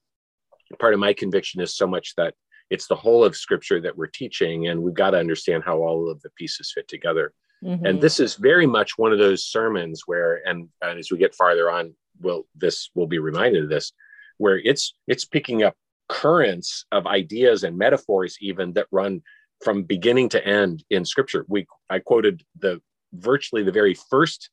part 0.79 0.95
of 0.95 1.00
my 1.00 1.12
conviction 1.12 1.61
is 1.61 1.76
so 1.76 1.87
much 1.87 2.14
that 2.17 2.35
it's 2.71 2.87
the 2.87 2.97
whole 2.97 3.25
of 3.25 3.37
scripture 3.37 3.80
that 3.80 3.97
we're 3.97 4.06
teaching 4.06 4.68
and 4.68 4.83
we've 4.83 4.94
got 4.94 5.11
to 5.11 5.18
understand 5.18 5.62
how 5.64 5.78
all 5.78 6.11
of 6.11 6.21
the 6.23 6.30
pieces 6.30 6.73
fit 6.75 6.88
together 6.88 7.33
mm-hmm. 7.62 7.85
and 7.85 8.00
this 8.00 8.21
is 8.21 8.35
very 8.35 8.66
much 8.66 8.97
one 8.97 9.12
of 9.12 9.18
those 9.18 9.44
sermons 9.44 10.02
where 10.06 10.40
and, 10.47 10.68
and 10.83 10.99
as 10.99 11.11
we 11.11 11.18
get 11.18 11.35
farther 11.35 11.71
on 11.71 11.94
will 12.21 12.47
this 12.54 12.90
will 12.94 13.06
be 13.06 13.18
reminded 13.18 13.64
of 13.64 13.68
this 13.68 13.92
where 14.38 14.59
it's 14.59 14.94
it's 15.06 15.25
picking 15.25 15.62
up 15.62 15.75
currents 16.09 16.85
of 16.92 17.06
ideas 17.06 17.64
and 17.64 17.78
metaphors 17.78 18.37
even 18.40 18.73
that 18.75 18.87
run 18.90 19.23
from 19.62 19.83
beginning 19.83 20.28
to 20.28 20.44
end 20.47 20.85
in 20.90 21.04
scripture 21.04 21.44
we 21.49 21.66
i 21.88 21.99
quoted 21.99 22.42
the 22.59 22.80
virtually 23.12 23.62
the 23.62 23.73
very 23.73 23.94
first 23.94 24.50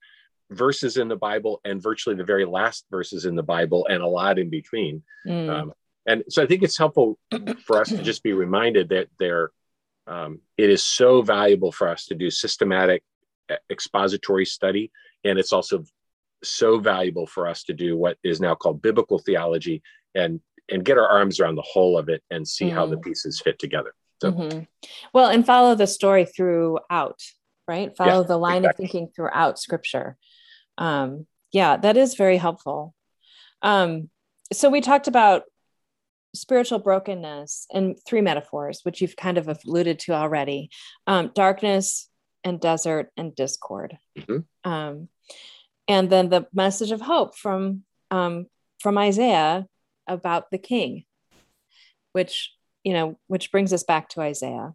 verses 0.49 0.97
in 0.97 1.07
the 1.07 1.15
bible 1.15 1.59
and 1.65 1.81
virtually 1.81 2.15
the 2.15 2.23
very 2.23 2.45
last 2.45 2.85
verses 2.89 3.25
in 3.25 3.35
the 3.35 3.43
bible 3.43 3.85
and 3.89 4.01
a 4.01 4.07
lot 4.07 4.39
in 4.39 4.49
between 4.49 5.03
mm. 5.27 5.49
um, 5.49 5.73
and 6.05 6.23
so 6.29 6.43
I 6.43 6.47
think 6.47 6.63
it's 6.63 6.77
helpful 6.77 7.17
for 7.65 7.79
us 7.79 7.89
to 7.89 8.01
just 8.01 8.23
be 8.23 8.33
reminded 8.33 8.89
that 8.89 9.07
there, 9.19 9.51
um, 10.07 10.39
it 10.57 10.69
is 10.69 10.83
so 10.83 11.21
valuable 11.21 11.71
for 11.71 11.87
us 11.87 12.05
to 12.07 12.15
do 12.15 12.29
systematic 12.29 13.03
expository 13.69 14.45
study, 14.45 14.91
and 15.23 15.37
it's 15.37 15.53
also 15.53 15.83
so 16.43 16.79
valuable 16.79 17.27
for 17.27 17.47
us 17.47 17.63
to 17.63 17.73
do 17.73 17.95
what 17.95 18.17
is 18.23 18.41
now 18.41 18.55
called 18.55 18.81
biblical 18.81 19.19
theology 19.19 19.83
and 20.15 20.41
and 20.69 20.85
get 20.85 20.97
our 20.97 21.07
arms 21.07 21.39
around 21.39 21.55
the 21.55 21.61
whole 21.61 21.97
of 21.97 22.09
it 22.09 22.23
and 22.31 22.47
see 22.47 22.65
mm. 22.65 22.73
how 22.73 22.85
the 22.85 22.95
mm. 22.95 23.03
pieces 23.03 23.41
fit 23.41 23.59
together. 23.59 23.93
So. 24.21 24.31
Mm-hmm. 24.31 24.59
Well, 25.13 25.29
and 25.29 25.45
follow 25.45 25.75
the 25.75 25.87
story 25.87 26.25
throughout, 26.25 27.19
right? 27.67 27.95
Follow 27.95 28.21
yeah, 28.21 28.27
the 28.27 28.37
line 28.37 28.57
exactly. 28.57 28.85
of 28.85 28.91
thinking 28.91 29.11
throughout 29.13 29.59
Scripture. 29.59 30.17
Um, 30.77 31.27
yeah, 31.51 31.77
that 31.77 31.97
is 31.97 32.15
very 32.15 32.37
helpful. 32.37 32.93
Um, 33.61 34.09
so 34.53 34.69
we 34.69 34.81
talked 34.81 35.07
about 35.07 35.43
spiritual 36.33 36.79
brokenness 36.79 37.67
and 37.73 37.97
three 38.05 38.21
metaphors, 38.21 38.81
which 38.83 39.01
you've 39.01 39.15
kind 39.15 39.37
of 39.37 39.47
alluded 39.47 39.99
to 39.99 40.13
already 40.13 40.69
um, 41.07 41.31
darkness 41.33 42.09
and 42.43 42.59
desert 42.59 43.11
and 43.17 43.35
discord. 43.35 43.97
Mm-hmm. 44.17 44.69
Um, 44.69 45.09
and 45.87 46.09
then 46.09 46.29
the 46.29 46.47
message 46.53 46.91
of 46.91 47.01
hope 47.01 47.37
from 47.37 47.83
um, 48.09 48.47
from 48.79 48.97
Isaiah 48.97 49.67
about 50.07 50.51
the 50.51 50.57
king, 50.57 51.05
which 52.13 52.51
you 52.83 52.93
know, 52.93 53.19
which 53.27 53.51
brings 53.51 53.73
us 53.73 53.83
back 53.83 54.09
to 54.09 54.21
Isaiah. 54.21 54.73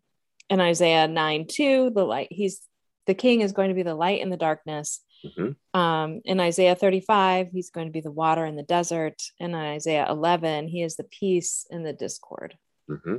And 0.48 0.60
Isaiah 0.60 1.08
9 1.08 1.46
2, 1.50 1.90
the 1.90 2.04
light, 2.04 2.28
he's 2.30 2.60
the 3.06 3.14
king 3.14 3.40
is 3.40 3.52
going 3.52 3.68
to 3.68 3.74
be 3.74 3.82
the 3.82 3.94
light 3.94 4.20
in 4.20 4.30
the 4.30 4.36
darkness 4.36 5.02
Mm-hmm. 5.24 5.78
Um, 5.78 6.20
in 6.24 6.40
Isaiah 6.40 6.74
35, 6.74 7.48
he's 7.52 7.70
going 7.70 7.86
to 7.86 7.92
be 7.92 8.00
the 8.00 8.10
water 8.10 8.44
in 8.44 8.56
the 8.56 8.62
desert. 8.62 9.22
In 9.38 9.54
Isaiah 9.54 10.06
11, 10.08 10.68
he 10.68 10.82
is 10.82 10.96
the 10.96 11.04
peace 11.04 11.66
in 11.70 11.82
the 11.82 11.92
discord. 11.92 12.56
Mm-hmm. 12.90 13.16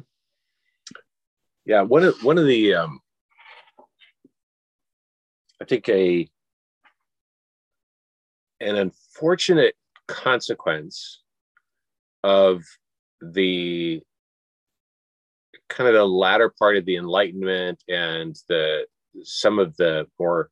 Yeah, 1.66 1.82
one 1.82 2.04
of 2.04 2.24
one 2.24 2.38
of 2.38 2.46
the 2.46 2.76
um, 2.76 3.02
I 5.62 5.66
think 5.66 5.90
a 5.90 6.30
an 8.62 8.76
unfortunate 8.76 9.76
consequence 10.08 11.22
of 12.24 12.64
the 13.22 14.02
kind 15.70 15.90
of 15.90 15.94
the 15.94 16.06
latter 16.06 16.54
part 16.58 16.78
of 16.78 16.86
the 16.86 16.96
enlightenment 16.96 17.84
and 17.90 18.36
the 18.48 18.86
some 19.24 19.60
of 19.60 19.76
the 19.78 20.08
more 20.20 20.50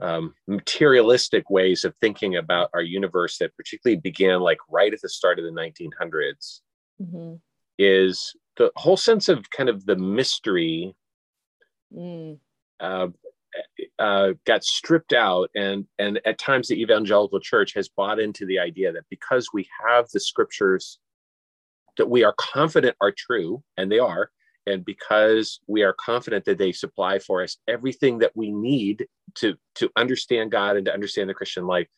um, 0.00 0.34
materialistic 0.46 1.48
ways 1.48 1.84
of 1.84 1.96
thinking 1.96 2.36
about 2.36 2.70
our 2.74 2.82
universe 2.82 3.38
that 3.38 3.56
particularly 3.56 3.98
began 3.98 4.40
like 4.40 4.58
right 4.68 4.92
at 4.92 5.00
the 5.00 5.08
start 5.08 5.38
of 5.38 5.44
the 5.44 5.50
1900s 5.50 6.60
mm-hmm. 7.00 7.34
is 7.78 8.36
the 8.56 8.70
whole 8.76 8.96
sense 8.96 9.28
of 9.28 9.50
kind 9.50 9.68
of 9.68 9.86
the 9.86 9.96
mystery 9.96 10.94
mm. 11.94 12.38
uh, 12.80 13.08
uh, 13.98 14.32
got 14.44 14.64
stripped 14.64 15.14
out 15.14 15.50
and 15.54 15.86
and 15.98 16.20
at 16.26 16.38
times 16.38 16.68
the 16.68 16.80
evangelical 16.80 17.40
church 17.40 17.72
has 17.74 17.88
bought 17.88 18.20
into 18.20 18.44
the 18.44 18.58
idea 18.58 18.92
that 18.92 19.04
because 19.08 19.48
we 19.54 19.66
have 19.86 20.06
the 20.10 20.20
scriptures 20.20 20.98
that 21.96 22.10
we 22.10 22.22
are 22.22 22.34
confident 22.36 22.94
are 23.00 23.12
true 23.12 23.62
and 23.78 23.90
they 23.90 23.98
are 23.98 24.30
and 24.66 24.84
because 24.84 25.60
we 25.66 25.82
are 25.82 25.94
confident 25.94 26.44
that 26.44 26.58
they 26.58 26.72
supply 26.72 27.18
for 27.18 27.42
us 27.42 27.56
everything 27.68 28.18
that 28.18 28.32
we 28.34 28.50
need 28.50 29.06
to 29.34 29.54
to 29.74 29.90
understand 29.96 30.50
god 30.50 30.76
and 30.76 30.86
to 30.86 30.92
understand 30.92 31.28
the 31.28 31.34
christian 31.34 31.66
life 31.66 31.88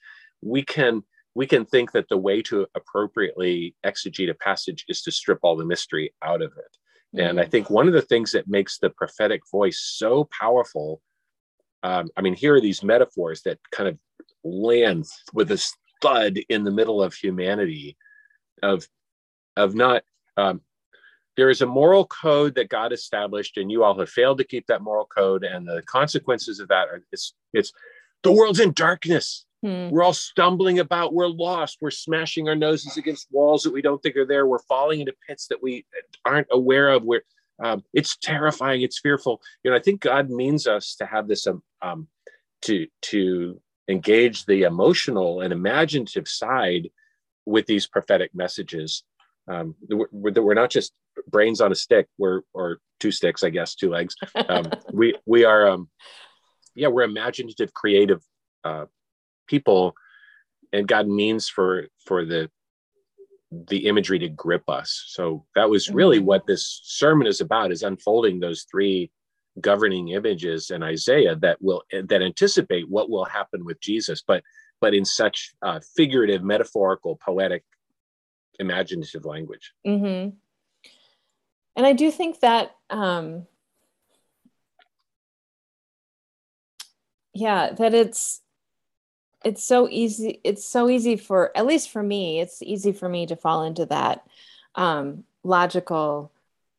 we 0.42 0.62
can 0.62 1.02
we 1.34 1.46
can 1.46 1.64
think 1.64 1.92
that 1.92 2.08
the 2.08 2.16
way 2.16 2.42
to 2.42 2.66
appropriately 2.75 3.75
exegete 3.84 4.30
a 4.30 4.34
passage 4.34 4.84
is 4.88 5.02
to 5.02 5.12
strip 5.12 5.38
all 5.42 5.56
the 5.56 5.64
mystery 5.64 6.12
out 6.22 6.42
of 6.42 6.52
it 6.52 7.18
mm-hmm. 7.18 7.28
and 7.28 7.40
i 7.40 7.44
mm. 7.44 7.50
think 7.50 7.70
one 7.70 7.88
of 7.88 7.94
the 7.94 8.02
things 8.02 8.32
that 8.32 8.48
makes 8.48 8.78
the 8.78 8.90
prophetic 8.90 9.40
voice 9.50 9.80
so 9.96 10.28
powerful 10.38 11.00
um, 11.82 12.08
i 12.16 12.20
mean 12.20 12.34
here 12.34 12.54
are 12.54 12.60
these 12.60 12.82
metaphors 12.82 13.42
that 13.42 13.58
kind 13.72 13.88
of 13.88 13.98
land 14.44 15.04
with 15.32 15.50
a 15.50 15.72
thud 16.02 16.38
in 16.48 16.64
the 16.64 16.70
middle 16.70 17.02
of 17.02 17.14
humanity 17.14 17.96
of 18.62 18.87
of 19.56 19.75
not 19.75 20.02
um, 20.37 20.60
there 21.38 21.50
is 21.50 21.62
a 21.62 21.66
moral 21.66 22.04
code 22.04 22.57
that 22.57 22.68
God 22.68 22.92
established, 22.92 23.59
and 23.59 23.71
you 23.71 23.85
all 23.85 23.97
have 23.97 24.11
failed 24.11 24.38
to 24.38 24.45
keep 24.45 24.66
that 24.66 24.83
moral 24.83 25.07
code. 25.07 25.45
And 25.45 25.68
the 25.68 25.83
consequences 25.87 26.59
of 26.59 26.66
that 26.68 26.88
are 26.88 27.04
it's 27.12 27.33
it's 27.52 27.73
the 28.25 28.33
world's 28.33 28.59
in 28.59 28.73
darkness. 28.73 29.47
Hmm. 29.62 29.88
We're 29.88 30.02
all 30.02 30.12
stumbling 30.12 30.80
about. 30.80 31.14
We're 31.14 31.28
lost. 31.28 31.78
We're 31.80 31.92
smashing 31.92 32.49
our 32.49 32.57
noses 32.57 32.97
against 32.97 33.28
walls 33.30 33.62
that 33.62 33.73
we 33.73 33.83
don't 33.83 34.02
think 34.02 34.16
are 34.16 34.26
there. 34.26 34.49
We're 34.49 34.59
falling 34.59 34.99
into 34.99 35.14
pits 35.28 35.47
that 35.47 35.62
we 35.62 35.87
aren't 36.25 36.49
aware 36.50 36.88
of. 36.88 37.04
We're 37.04 37.23
um, 37.62 37.85
it's 37.95 38.16
terrifying. 38.16 38.83
It's 38.83 38.99
fearful. 38.99 39.40
You 39.62 39.71
know, 39.71 39.76
I 39.76 39.80
think 39.80 40.00
God 40.00 40.30
means 40.30 40.66
us 40.66 40.97
to 40.97 41.07
have 41.07 41.28
this 41.28 41.47
um, 41.47 41.62
um 41.80 42.09
to 42.62 42.88
to 43.02 43.61
engage 43.88 44.45
the 44.45 44.64
emotional 44.64 45.40
and 45.42 45.52
imaginative 45.52 46.26
side 46.26 46.90
with 47.47 47.66
these 47.66 47.87
prophetic 47.87 48.35
messages. 48.35 49.04
Um, 49.47 49.76
we're, 49.88 50.33
we're 50.42 50.54
not 50.54 50.71
just 50.71 50.92
brains 51.28 51.60
on 51.60 51.72
a 51.72 51.75
stick 51.75 52.06
we're 52.18 52.42
or 52.52 52.78
two 53.00 53.10
sticks 53.10 53.42
i 53.42 53.50
guess 53.50 53.75
two 53.75 53.90
legs. 53.90 54.14
Um, 54.48 54.70
we 54.92 55.14
we 55.26 55.44
are 55.44 55.68
um 55.68 55.88
yeah 56.75 56.88
we're 56.88 57.02
imaginative 57.02 57.72
creative 57.75 58.22
uh 58.64 58.87
people 59.46 59.94
and 60.72 60.87
god 60.87 61.08
means 61.08 61.48
for 61.48 61.87
for 62.04 62.25
the 62.25 62.50
the 63.50 63.87
imagery 63.87 64.18
to 64.18 64.28
grip 64.28 64.68
us. 64.68 65.04
So 65.06 65.46
that 65.54 65.70
was 65.70 65.88
really 65.88 66.18
mm-hmm. 66.18 66.26
what 66.26 66.46
this 66.46 66.80
sermon 66.84 67.26
is 67.26 67.40
about 67.40 67.72
is 67.72 67.82
unfolding 67.82 68.40
those 68.40 68.66
three 68.70 69.10
governing 69.60 70.08
images 70.08 70.70
in 70.70 70.82
isaiah 70.82 71.34
that 71.34 71.56
will 71.60 71.82
that 71.90 72.22
anticipate 72.22 72.88
what 72.88 73.10
will 73.10 73.25
happen 73.25 73.64
with 73.64 73.80
jesus 73.80 74.22
but 74.25 74.40
but 74.80 74.94
in 74.94 75.04
such 75.04 75.52
uh, 75.62 75.80
figurative 75.96 76.44
metaphorical 76.44 77.16
poetic 77.16 77.64
imaginative 78.58 79.25
language. 79.25 79.72
Mm-hmm 79.87 80.37
and 81.78 81.87
i 81.87 81.94
do 81.94 82.11
think 82.11 82.40
that 82.40 82.76
um 82.90 83.47
yeah 87.32 87.70
that 87.73 87.94
it's 87.94 88.42
it's 89.44 89.64
so 89.64 89.88
easy 89.88 90.40
it's 90.44 90.66
so 90.66 90.90
easy 90.90 91.16
for 91.16 91.56
at 91.56 91.64
least 91.64 91.88
for 91.88 92.02
me 92.02 92.40
it's 92.40 92.61
easy 92.61 92.92
for 92.92 93.08
me 93.08 93.25
to 93.25 93.37
fall 93.37 93.62
into 93.64 93.87
that 93.87 94.26
um 94.75 95.25
logical 95.42 96.30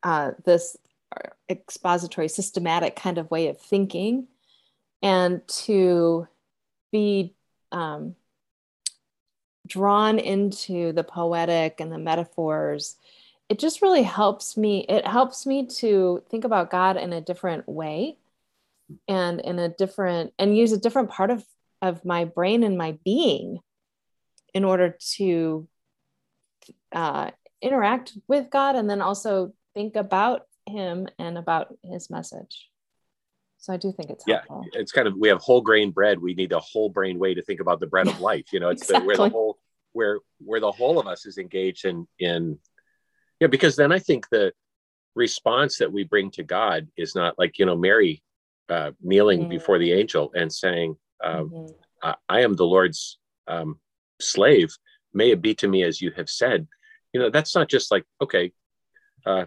uh 0.04 0.30
this 0.44 0.76
expository 1.50 2.28
systematic 2.28 2.94
kind 2.94 3.18
of 3.18 3.30
way 3.30 3.48
of 3.48 3.58
thinking 3.58 4.28
and 5.02 5.46
to 5.48 6.28
be 6.92 7.34
um, 7.72 8.14
drawn 9.66 10.18
into 10.18 10.92
the 10.92 11.04
poetic 11.04 11.80
and 11.80 11.90
the 11.90 11.98
metaphors 11.98 12.96
it 13.50 13.58
just 13.58 13.82
really 13.82 14.04
helps 14.04 14.56
me 14.56 14.86
it 14.88 15.06
helps 15.06 15.44
me 15.44 15.66
to 15.66 16.22
think 16.30 16.44
about 16.44 16.70
god 16.70 16.96
in 16.96 17.12
a 17.12 17.20
different 17.20 17.68
way 17.68 18.16
and 19.08 19.40
in 19.40 19.58
a 19.58 19.68
different 19.68 20.32
and 20.38 20.56
use 20.56 20.72
a 20.72 20.78
different 20.78 21.10
part 21.10 21.30
of 21.30 21.44
of 21.82 22.04
my 22.04 22.24
brain 22.24 22.62
and 22.62 22.78
my 22.78 22.96
being 23.04 23.58
in 24.54 24.64
order 24.64 24.96
to 25.16 25.68
uh, 26.92 27.30
interact 27.60 28.16
with 28.28 28.48
god 28.50 28.76
and 28.76 28.88
then 28.88 29.02
also 29.02 29.52
think 29.74 29.96
about 29.96 30.46
him 30.66 31.08
and 31.18 31.36
about 31.36 31.74
his 31.82 32.08
message 32.08 32.68
so 33.58 33.72
i 33.72 33.76
do 33.76 33.92
think 33.92 34.10
it's 34.10 34.24
yeah 34.26 34.42
helpful. 34.48 34.64
it's 34.72 34.92
kind 34.92 35.08
of 35.08 35.14
we 35.18 35.28
have 35.28 35.40
whole 35.40 35.60
grain 35.60 35.90
bread 35.90 36.20
we 36.20 36.34
need 36.34 36.52
a 36.52 36.60
whole 36.60 36.88
brain 36.88 37.18
way 37.18 37.34
to 37.34 37.42
think 37.42 37.60
about 37.60 37.80
the 37.80 37.86
bread 37.86 38.06
of 38.06 38.20
life 38.30 38.52
you 38.52 38.60
know 38.60 38.68
it's 38.68 38.82
exactly. 38.82 39.00
the, 39.00 39.06
where 39.06 39.28
the 39.28 39.34
whole 39.34 39.58
where 39.92 40.20
where 40.38 40.60
the 40.60 40.70
whole 40.70 41.00
of 41.00 41.06
us 41.06 41.26
is 41.26 41.38
engaged 41.38 41.84
in 41.84 42.06
in 42.18 42.58
yeah 43.40 43.48
because 43.48 43.76
then 43.76 43.90
i 43.90 43.98
think 43.98 44.28
the 44.30 44.52
response 45.14 45.78
that 45.78 45.92
we 45.92 46.04
bring 46.04 46.30
to 46.32 46.42
God 46.42 46.88
is 46.96 47.14
not 47.14 47.38
like, 47.38 47.58
you 47.58 47.66
know, 47.66 47.76
Mary 47.76 48.22
uh, 48.68 48.92
kneeling 49.02 49.40
mm-hmm. 49.40 49.50
before 49.50 49.78
the 49.78 49.92
angel 49.92 50.30
and 50.34 50.52
saying, 50.52 50.96
um, 51.22 51.50
mm-hmm. 51.50 51.72
I, 52.02 52.14
I, 52.28 52.40
am 52.42 52.54
the 52.54 52.64
Lord's 52.64 53.18
um, 53.48 53.78
slave. 54.20 54.74
May 55.12 55.30
it 55.30 55.42
be 55.42 55.54
to 55.56 55.68
me 55.68 55.82
as 55.82 56.00
you 56.00 56.12
have 56.16 56.30
said. 56.30 56.66
You 57.12 57.20
know, 57.20 57.30
that's 57.30 57.54
not 57.54 57.68
just 57.68 57.90
like, 57.90 58.04
okay, 58.22 58.52
uh, 59.26 59.46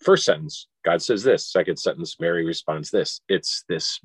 first 0.00 0.24
sentence, 0.24 0.66
God 0.84 1.00
says 1.00 1.22
this. 1.22 1.46
Second 1.46 1.78
sentence, 1.78 2.16
Mary 2.18 2.44
responds 2.44 2.90
this. 2.90 3.20
It's 3.28 3.64
this, 3.68 4.00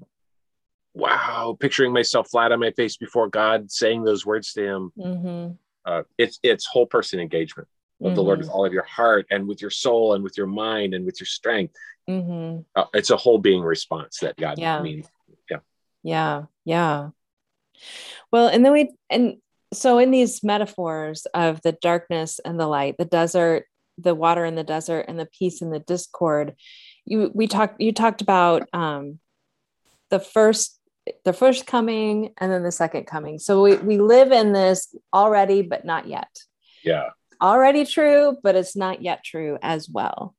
wow, 0.94 1.58
picturing 1.60 1.92
myself 1.92 2.30
flat 2.30 2.51
on 2.51 2.60
my 2.60 2.72
face 2.72 2.98
before 2.98 3.27
God, 3.27 3.72
saying 3.72 4.03
those 4.03 4.25
words 4.25 4.53
to 4.53 4.63
Him. 4.63 4.92
Mm-hmm. 4.98 5.53
Uh, 5.86 6.03
it's 6.18 6.39
it's 6.44 6.65
whole 6.65 6.86
person 6.86 7.20
engagement 7.20 7.68
of 8.03 8.10
mm-hmm. 8.10 8.15
the 8.15 8.24
Lord 8.24 8.39
with 8.39 8.48
mm-hmm. 8.48 8.55
all 8.55 8.65
of 8.65 8.74
your 8.74 8.83
heart 8.83 9.25
and 9.31 9.48
with 9.48 9.62
your 9.62 9.69
soul 9.69 10.13
and 10.13 10.24
with 10.24 10.38
your 10.38 10.48
mind 10.48 10.93
and 10.93 11.05
with 11.05 11.19
your 11.19 11.27
strength. 11.27 11.75
Mm-hmm. 12.10 12.62
Uh, 12.75 12.86
it's 12.93 13.12
a 13.12 13.17
whole 13.17 13.38
being 13.38 13.62
response 13.62 14.19
that 14.19 14.36
God 14.36 14.60
yeah. 14.60 14.81
means. 14.81 15.07
Yeah. 15.50 15.57
Yeah. 16.03 16.43
Yeah. 16.65 17.10
Well, 18.31 18.48
and 18.48 18.65
then 18.65 18.74
we, 18.74 18.91
and 19.10 19.38
so 19.74 20.00
in 20.00 20.12
these 20.12 20.43
metaphors 20.43 21.25
of 21.33 21.62
the 21.62 21.72
darkness 21.72 22.39
and 22.43 22.60
the 22.60 22.67
light, 22.67 22.95
the 22.98 23.05
desert, 23.05 23.65
the 23.98 24.15
water 24.15 24.43
in 24.43 24.55
the 24.55 24.63
desert 24.63 25.05
and 25.07 25.17
the 25.17 25.27
peace 25.38 25.62
and 25.62 25.74
the 25.74 25.79
discord, 25.79 26.55
you, 27.05 27.31
we 27.33 27.48
talked, 27.48 27.81
you 27.81 27.93
talked 27.93 28.22
about 28.22 28.67
um, 28.74 29.19
the 30.10 30.19
first 30.19 30.79
the 31.25 31.33
first 31.33 31.67
coming 31.67 32.31
and 32.38 32.50
then 32.50 32.63
the 32.63 32.72
second 32.72 33.03
coming. 33.03 33.38
So 33.38 33.62
we, 33.62 33.75
we 33.75 33.98
live 33.98 34.31
in 34.31 34.53
this 34.53 34.95
already, 35.13 35.62
but 35.62 35.83
not 35.83 36.07
yet. 36.07 36.29
Yeah 36.81 37.10
already 37.42 37.86
true, 37.86 38.38
but 38.44 38.56
it's 38.56 38.75
not 38.75 39.02
yet 39.02 39.24
true 39.24 39.58
as 39.62 39.90
well. 39.90 40.36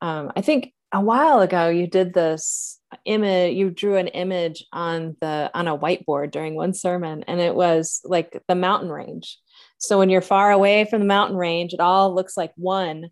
Um, 0.00 0.32
I 0.36 0.42
think 0.42 0.72
a 0.92 1.00
while 1.00 1.40
ago 1.40 1.68
you 1.68 1.86
did 1.86 2.14
this 2.14 2.80
image 3.04 3.56
you 3.56 3.70
drew 3.70 3.96
an 3.96 4.08
image 4.08 4.64
on 4.72 5.16
the 5.20 5.50
on 5.52 5.66
a 5.66 5.76
whiteboard 5.76 6.30
during 6.30 6.54
one 6.54 6.72
sermon 6.72 7.24
and 7.26 7.40
it 7.40 7.54
was 7.54 8.00
like 8.04 8.40
the 8.46 8.54
mountain 8.54 8.88
range 8.88 9.38
so 9.78 9.98
when 9.98 10.08
you're 10.08 10.20
far 10.20 10.52
away 10.52 10.84
from 10.84 11.00
the 11.00 11.06
mountain 11.06 11.36
range 11.36 11.74
it 11.74 11.80
all 11.80 12.14
looks 12.14 12.36
like 12.36 12.52
one 12.56 13.10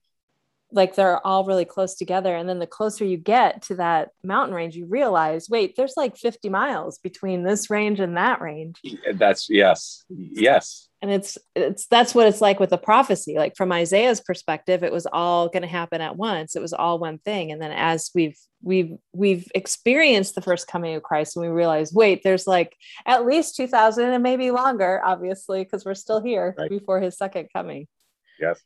like 0.74 0.94
they're 0.94 1.24
all 1.24 1.44
really 1.44 1.64
close 1.64 1.94
together. 1.94 2.34
And 2.34 2.48
then 2.48 2.58
the 2.58 2.66
closer 2.66 3.04
you 3.04 3.16
get 3.16 3.62
to 3.62 3.76
that 3.76 4.10
mountain 4.22 4.54
range 4.54 4.76
you 4.76 4.86
realize 4.86 5.48
wait 5.48 5.76
there's 5.76 5.96
like 5.96 6.16
50 6.16 6.48
miles 6.48 6.98
between 6.98 7.44
this 7.44 7.70
range 7.70 8.00
and 8.00 8.16
that 8.16 8.40
range. 8.40 8.76
Eh, 8.84 9.12
that's 9.14 9.48
yes 9.48 10.04
yes. 10.10 10.88
And 11.00 11.12
it's 11.12 11.38
it's 11.54 11.86
that's 11.86 12.14
what 12.14 12.26
it's 12.26 12.40
like 12.40 12.58
with 12.58 12.70
the 12.70 12.78
prophecy. 12.78 13.36
Like 13.36 13.56
from 13.56 13.72
isaiah's 13.72 14.20
perspective 14.20 14.82
it 14.82 14.92
was 14.92 15.06
all 15.06 15.48
going 15.48 15.62
to 15.62 15.68
happen 15.68 16.00
at 16.00 16.16
once. 16.16 16.56
It 16.56 16.62
was 16.62 16.72
all 16.72 16.98
one 16.98 17.18
thing. 17.18 17.52
And 17.52 17.62
then 17.62 17.72
as 17.72 18.10
we've 18.14 18.38
we've 18.62 18.96
we've 19.12 19.46
experienced 19.54 20.34
the 20.34 20.42
first 20.42 20.66
coming 20.66 20.94
of 20.94 21.02
christ 21.02 21.36
and 21.36 21.44
we 21.44 21.52
realize 21.52 21.92
wait 21.92 22.22
there's 22.22 22.46
like 22.46 22.74
at 23.04 23.26
least 23.26 23.56
2000 23.56 24.06
and 24.06 24.22
maybe 24.22 24.50
longer 24.50 25.02
obviously 25.04 25.62
because 25.62 25.84
we're 25.84 25.94
still 25.94 26.22
here 26.22 26.54
right. 26.58 26.70
before 26.70 27.00
his 27.00 27.16
second 27.16 27.48
coming. 27.54 27.86
Yes 28.40 28.60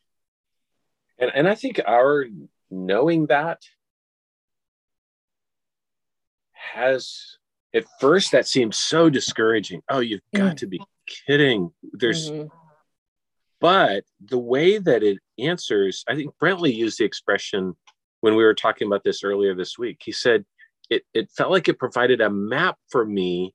and 1.19 1.31
and 1.35 1.49
i 1.49 1.55
think 1.55 1.81
our 1.87 2.27
knowing 2.71 3.27
that 3.27 3.63
has 6.53 7.39
at 7.75 7.85
first 8.01 8.33
that 8.33 8.47
seems 8.47 8.77
so 8.77 9.09
discouraging 9.11 9.83
oh 9.89 10.01
you've 10.01 10.21
got 10.35 10.55
mm. 10.55 10.59
to 10.59 10.67
be 10.67 10.81
kidding. 11.09 11.71
There's, 11.93 12.31
mm-hmm. 12.31 12.49
but 13.61 14.05
the 14.25 14.39
way 14.39 14.79
that 14.79 15.03
it 15.03 15.19
answers, 15.39 16.05
I 16.09 16.15
think 16.15 16.35
Brentley 16.43 16.75
used 16.75 16.99
the 16.99 17.05
expression 17.05 17.75
when 18.21 18.35
we 18.35 18.45
were 18.45 18.55
talking 18.55 18.87
about 18.87 19.05
this 19.05 19.25
earlier 19.25 19.55
this 19.55 19.79
week. 19.79 20.03
He 20.05 20.13
said 20.13 20.45
it, 20.91 21.03
it 21.15 21.31
felt 21.37 21.51
like 21.51 21.69
it 21.69 21.79
provided 21.79 22.21
a 22.21 22.31
map 22.31 22.77
for 22.91 23.05
me. 23.05 23.55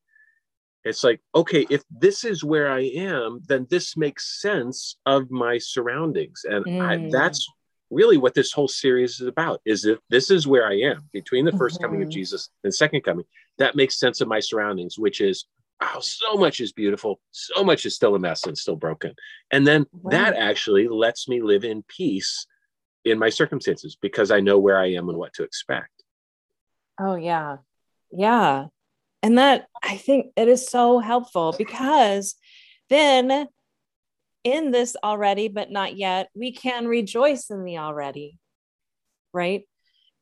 It's 0.86 1.04
like, 1.04 1.22
okay, 1.34 1.66
if 1.70 1.84
this 1.90 2.24
is 2.24 2.44
where 2.44 2.72
I 2.72 2.82
am, 2.82 3.42
then 3.48 3.68
this 3.70 3.96
makes 3.96 4.42
sense 4.42 4.98
of 5.05 5.31
my 5.31 5.57
surroundings. 5.57 6.46
And 6.46 6.66
mm. 6.66 6.81
I, 6.81 7.10
that's 7.10 7.48
really 7.90 8.18
what 8.18 8.34
this 8.34 8.51
whole 8.51 8.68
series 8.68 9.20
is 9.20 9.27
about 9.27 9.62
is 9.66 9.86
if 9.86 10.00
this 10.10 10.31
is 10.31 10.48
where 10.48 10.66
i 10.66 10.74
am 10.74 11.07
between 11.14 11.46
the 11.46 11.51
1st 11.51 11.57
mm-hmm. 11.60 11.84
coming 11.84 12.01
of 12.01 12.07
mm-hmm. 12.07 12.14
jesus 12.14 12.50
and 12.64 12.74
second 12.74 13.01
coming 13.01 13.24
that 13.60 13.75
makes 13.75 14.00
sense 14.00 14.20
of 14.20 14.27
my 14.27 14.40
surroundings 14.40 14.98
which 14.98 15.22
is 15.22 15.46
wow, 15.84 16.00
so 16.00 16.36
much 16.36 16.60
is 16.60 16.72
beautiful, 16.72 17.20
so 17.31 17.64
much 17.64 17.86
is 17.86 17.96
still 17.96 18.16
a 18.16 18.20
mess 18.20 18.46
and 18.46 18.57
still 18.57 18.75
broken. 18.75 19.14
And 19.51 19.66
then 19.66 19.86
wow. 19.92 20.12
that 20.12 20.36
actually 20.36 20.88
lets 20.88 21.27
me 21.27 21.42
live 21.42 21.64
in 21.64 21.84
peace 21.88 22.46
in 23.05 23.20
my 23.20 23.29
circumstances 23.29 23.98
because 24.01 24.31
I 24.31 24.40
know 24.40 24.60
where 24.60 24.77
I 24.77 24.94
am 24.94 25.10
and 25.10 25.18
what 25.18 25.34
to 25.34 25.44
expect. 25.44 25.90
Oh, 27.00 27.16
yeah. 27.16 27.57
Yeah. 28.12 28.68
And 29.24 29.38
that 29.38 29.68
I 29.81 29.98
think 29.98 30.27
it 30.36 30.48
is 30.48 30.68
so 30.68 31.00
helpful 31.00 31.55
because 31.57 32.36
then 32.90 33.48
in 34.44 34.72
this 34.72 34.96
already, 35.01 35.48
but 35.48 35.72
not 35.72 35.96
yet, 35.96 36.29
we 36.36 36.51
can 36.51 36.86
rejoice 36.86 37.50
in 37.50 37.64
the 37.64 37.77
already, 37.79 38.38
right? 39.33 39.64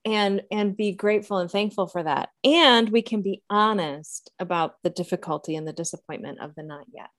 and 0.05 0.41
and 0.51 0.75
be 0.75 0.93
grateful 0.93 1.37
and 1.37 1.51
thankful 1.51 1.87
for 1.87 2.01
that. 2.01 2.29
And 2.43 2.89
we 2.89 3.01
can 3.01 3.21
be 3.21 3.43
honest 3.49 4.31
about 4.39 4.75
the 4.83 4.89
difficulty 4.89 5.55
and 5.55 5.67
the 5.67 5.73
disappointment 5.73 6.39
of 6.39 6.55
the 6.55 6.63
not 6.63 6.85
yet. 6.91 7.09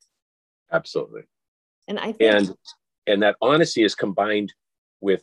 Absolutely. 0.71 1.23
And 1.88 1.99
i 1.99 2.12
think 2.12 2.35
and 2.35 2.55
and 3.07 3.23
that 3.23 3.37
honesty 3.42 3.83
is 3.83 3.95
combined 3.95 4.53
with 5.01 5.23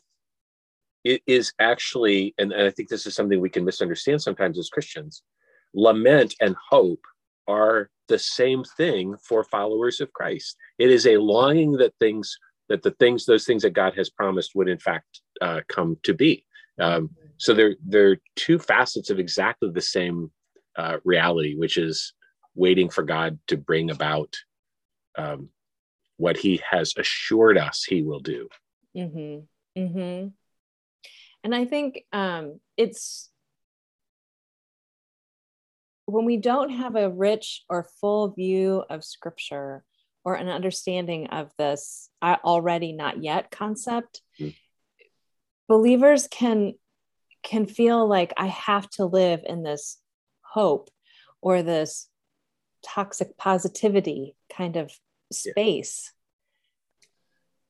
it 1.03 1.21
is 1.25 1.53
actually 1.59 2.35
and, 2.37 2.51
and 2.51 2.63
i 2.63 2.69
think 2.69 2.89
this 2.89 3.07
is 3.07 3.15
something 3.15 3.39
we 3.39 3.49
can 3.49 3.63
misunderstand 3.63 4.21
sometimes 4.21 4.59
as 4.59 4.69
christians 4.69 5.23
lament 5.73 6.35
and 6.41 6.55
hope 6.69 7.01
are 7.47 7.89
the 8.07 8.19
same 8.19 8.63
thing 8.63 9.15
for 9.23 9.43
followers 9.43 10.01
of 10.01 10.11
christ 10.13 10.57
it 10.77 10.89
is 10.89 11.05
a 11.05 11.17
longing 11.17 11.73
that 11.73 11.93
things 11.99 12.37
that 12.69 12.81
the 12.81 12.91
things 12.91 13.25
those 13.25 13.45
things 13.45 13.63
that 13.63 13.73
god 13.73 13.93
has 13.95 14.09
promised 14.09 14.51
would 14.55 14.67
in 14.67 14.79
fact 14.79 15.21
uh, 15.41 15.61
come 15.67 15.97
to 16.03 16.13
be 16.13 16.43
um, 16.79 17.09
so 17.37 17.53
they're 17.53 17.75
they're 17.85 18.17
two 18.35 18.59
facets 18.59 19.09
of 19.09 19.19
exactly 19.19 19.69
the 19.71 19.81
same 19.81 20.31
uh, 20.77 20.97
reality, 21.03 21.55
which 21.55 21.77
is 21.77 22.13
waiting 22.55 22.89
for 22.89 23.03
God 23.03 23.39
to 23.47 23.57
bring 23.57 23.91
about 23.91 24.35
um, 25.17 25.49
what 26.17 26.37
He 26.37 26.61
has 26.69 26.93
assured 26.97 27.57
us 27.57 27.83
He 27.83 28.03
will 28.03 28.19
do. 28.19 28.47
Mm-hmm. 28.95 29.81
Mm-hmm. 29.81 30.27
And 31.43 31.55
I 31.55 31.65
think 31.65 32.03
um, 32.11 32.59
it's 32.75 33.28
when 36.09 36.25
we 36.25 36.37
don't 36.37 36.69
have 36.69 36.95
a 36.95 37.09
rich 37.09 37.63
or 37.69 37.87
full 38.01 38.31
view 38.31 38.83
of 38.89 39.03
Scripture 39.03 39.83
or 40.23 40.35
an 40.35 40.49
understanding 40.49 41.27
of 41.27 41.51
this 41.57 42.09
uh, 42.21 42.37
already 42.43 42.93
not 42.93 43.23
yet 43.23 43.51
concept. 43.51 44.21
Mm-hmm. 44.39 44.51
Believers 45.67 46.27
can 46.29 46.73
can 47.43 47.65
feel 47.65 48.07
like 48.07 48.33
I 48.35 48.47
have 48.47 48.89
to 48.91 49.05
live 49.05 49.41
in 49.45 49.63
this 49.63 49.97
hope 50.41 50.89
or 51.41 51.63
this 51.63 52.09
toxic 52.85 53.37
positivity 53.37 54.35
kind 54.55 54.75
of 54.75 54.91
space. 55.31 56.11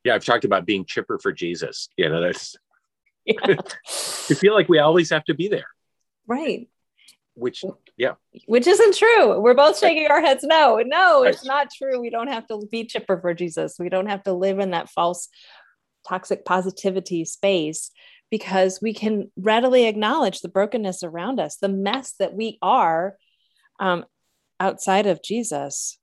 Yeah, 0.04 0.16
I've 0.16 0.26
talked 0.26 0.46
about 0.46 0.66
being 0.66 0.86
chipper 0.86 1.20
for 1.20 1.32
Jesus. 1.32 1.90
You 1.98 2.10
know, 2.10 2.22
that's 2.22 2.56
yeah. 3.26 3.56
Feel 3.86 4.54
like 4.54 4.70
we 4.70 4.80
always 4.80 5.10
have 5.12 5.26
to 5.26 5.34
be 5.34 5.50
there. 5.50 5.68
Right. 6.26 6.70
Which, 7.40 7.64
yeah. 7.98 8.14
Which 8.46 8.68
isn't 8.68 8.96
true. 8.96 9.40
We're 9.40 9.54
both 9.54 9.80
shaking 9.80 10.08
our 10.08 10.22
heads. 10.22 10.44
No, 10.44 10.82
no, 10.86 11.24
it's 11.24 11.46
not 11.46 11.70
true. 11.76 12.00
We 12.00 12.10
don't 12.10 12.28
have 12.28 12.48
to 12.48 12.68
be 12.72 12.86
chipper 12.86 13.20
for 13.20 13.34
Jesus. 13.34 13.76
We 13.80 13.90
don't 13.90 14.10
have 14.10 14.24
to 14.24 14.34
live 14.34 14.60
in 14.60 14.72
that 14.72 14.90
false 14.90 15.30
toxic 16.08 16.46
positivity 16.46 17.26
space 17.26 17.92
because 18.32 18.80
we 18.82 18.94
can 18.94 19.32
readily 19.38 19.88
acknowledge 19.88 20.42
the 20.42 20.50
brokenness 20.50 21.04
around 21.04 21.40
us, 21.40 21.58
the 21.58 21.70
mess 21.70 22.14
that 22.20 22.34
we 22.34 22.58
are 22.62 23.16
um, 23.80 24.06
outside 24.60 25.08
of 25.08 25.24
Jesus. 25.24 25.98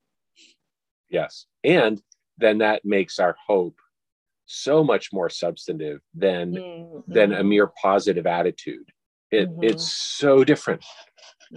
Yes. 1.09 1.47
And 1.63 2.01
then 2.39 2.59
that 2.59 2.85
makes 2.85 3.19
our 3.19 3.37
hope 3.47 3.79
so 4.47 4.85
much 4.85 5.13
more 5.13 5.29
substantive 5.29 6.01
than 6.15 6.53
mm-hmm. 6.53 7.13
than 7.13 7.33
a 7.33 7.45
mere 7.45 7.67
positive 7.67 8.27
attitude. 8.27 8.89
It, 9.31 9.49
mm-hmm. 9.49 9.65
It's 9.65 9.91
so 9.91 10.45
different. 10.45 10.85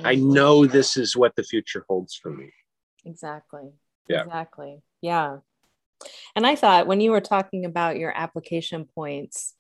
I 0.04 0.16
know 0.16 0.66
this 0.66 0.98
is 0.98 1.16
what 1.16 1.36
the 1.36 1.44
future 1.44 1.86
holds 1.88 2.16
for 2.16 2.30
me. 2.30 2.52
Exactly. 3.06 3.72
Yeah. 4.08 4.24
Exactly. 4.24 4.82
Yeah. 5.02 5.38
And 6.36 6.46
I 6.46 6.56
thought 6.56 6.88
when 6.88 7.02
you 7.02 7.12
were 7.12 7.22
talking 7.22 7.66
about 7.66 7.98
your 7.98 8.16
application 8.16 8.86
points, 8.86 9.56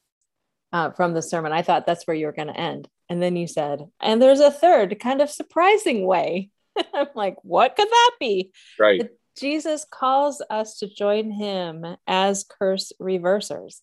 uh, 0.71 0.91
from 0.91 1.13
the 1.13 1.21
sermon. 1.21 1.51
I 1.51 1.61
thought 1.61 1.85
that's 1.85 2.05
where 2.05 2.15
you 2.15 2.27
were 2.27 2.31
going 2.31 2.49
to 2.49 2.59
end. 2.59 2.87
And 3.09 3.21
then 3.21 3.35
you 3.35 3.47
said, 3.47 3.87
and 3.99 4.21
there's 4.21 4.39
a 4.39 4.51
third 4.51 4.99
kind 4.99 5.21
of 5.21 5.29
surprising 5.29 6.05
way. 6.05 6.51
I'm 6.93 7.07
like, 7.15 7.37
what 7.43 7.75
could 7.75 7.89
that 7.89 8.11
be? 8.19 8.51
Right. 8.77 9.01
That 9.01 9.17
Jesus 9.37 9.85
calls 9.89 10.43
us 10.49 10.77
to 10.79 10.93
join 10.93 11.31
him 11.31 11.85
as 12.05 12.45
curse 12.47 12.91
reversers. 13.01 13.81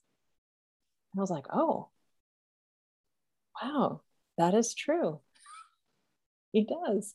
And 1.13 1.19
I 1.19 1.21
was 1.21 1.31
like, 1.31 1.47
oh, 1.53 1.89
Wow, 3.63 4.03
that 4.37 4.53
is 4.53 4.75
true. 4.75 5.21
He 6.57 6.65
does. 6.65 7.15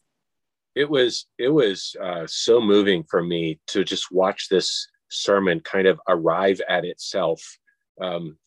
It 0.75 0.87
was 0.87 1.25
it 1.39 1.49
was 1.49 1.95
uh, 1.99 2.27
so 2.27 2.61
moving 2.61 3.03
for 3.03 3.23
me 3.23 3.59
to 3.69 3.83
just 3.83 4.11
watch 4.11 4.49
this 4.49 4.87
sermon 5.09 5.61
kind 5.61 5.87
of 5.87 5.99
arrive 6.07 6.61
at 6.69 6.85
itself 6.85 7.41
um, 7.99 8.37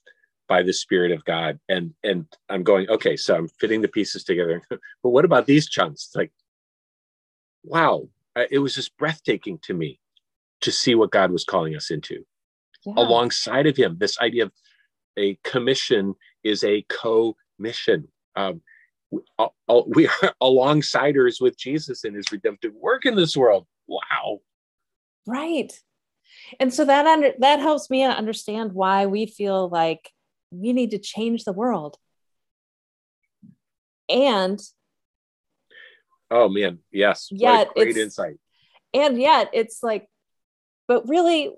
by 0.47 0.63
the 0.63 0.73
Spirit 0.73 1.11
of 1.11 1.25
God, 1.25 1.59
and 1.69 1.95
and 2.05 2.27
I'm 2.49 2.63
going 2.63 2.89
okay. 2.89 3.17
So 3.17 3.35
I'm 3.35 3.49
fitting 3.49 3.83
the 3.83 3.89
pieces 3.89 4.23
together. 4.23 4.63
but 4.71 5.11
what 5.11 5.25
about 5.25 5.47
these 5.47 5.69
chunks? 5.69 6.07
It's 6.07 6.15
like, 6.15 6.33
wow, 7.65 8.09
it 8.49 8.61
was 8.61 8.77
just 8.77 8.97
breathtaking 8.97 9.59
to 9.65 9.75
me 9.75 9.99
to 10.61 10.71
see 10.71 10.95
what 10.95 11.11
God 11.11 11.33
was 11.33 11.43
calling 11.43 11.75
us 11.75 11.91
into. 11.91 12.25
Yeah. 12.87 12.95
Alongside 12.99 13.67
of 13.67 13.77
Him, 13.77 13.97
this 13.99 14.21
idea 14.21 14.45
of 14.45 14.53
a 15.17 15.41
commission 15.43 16.15
is 16.45 16.63
a 16.63 16.87
co-mission. 16.89 18.07
Um, 18.37 18.63
we 19.87 20.09
are 20.09 20.35
alongsiders 20.43 21.41
with 21.41 21.59
Jesus 21.59 22.05
in 22.05 22.15
his 22.15 22.31
redemptive 22.33 22.75
work 22.75 23.07
in 23.07 23.15
this 23.15 23.37
world. 23.37 23.67
Wow. 23.87 24.41
Right. 25.27 25.73
And 26.61 26.73
so 26.73 26.85
that 26.85 27.07
under, 27.07 27.33
that 27.39 27.61
helps 27.61 27.91
me 27.91 28.03
understand 28.03 28.73
why 28.73 29.07
we 29.07 29.27
feel 29.27 29.69
like 29.69 30.11
we 30.51 30.73
need 30.73 30.91
to 30.93 30.99
change 30.99 31.45
the 31.45 31.53
world. 31.53 31.97
And 34.09 34.61
oh 36.31 36.49
man, 36.49 36.81
yes. 36.93 37.29
Yeah, 37.31 37.65
great 37.75 37.97
insight. 37.97 38.37
And 38.93 39.21
yet 39.21 39.51
it's 39.53 39.83
like, 39.83 40.09
but 40.87 41.09
really, 41.09 41.55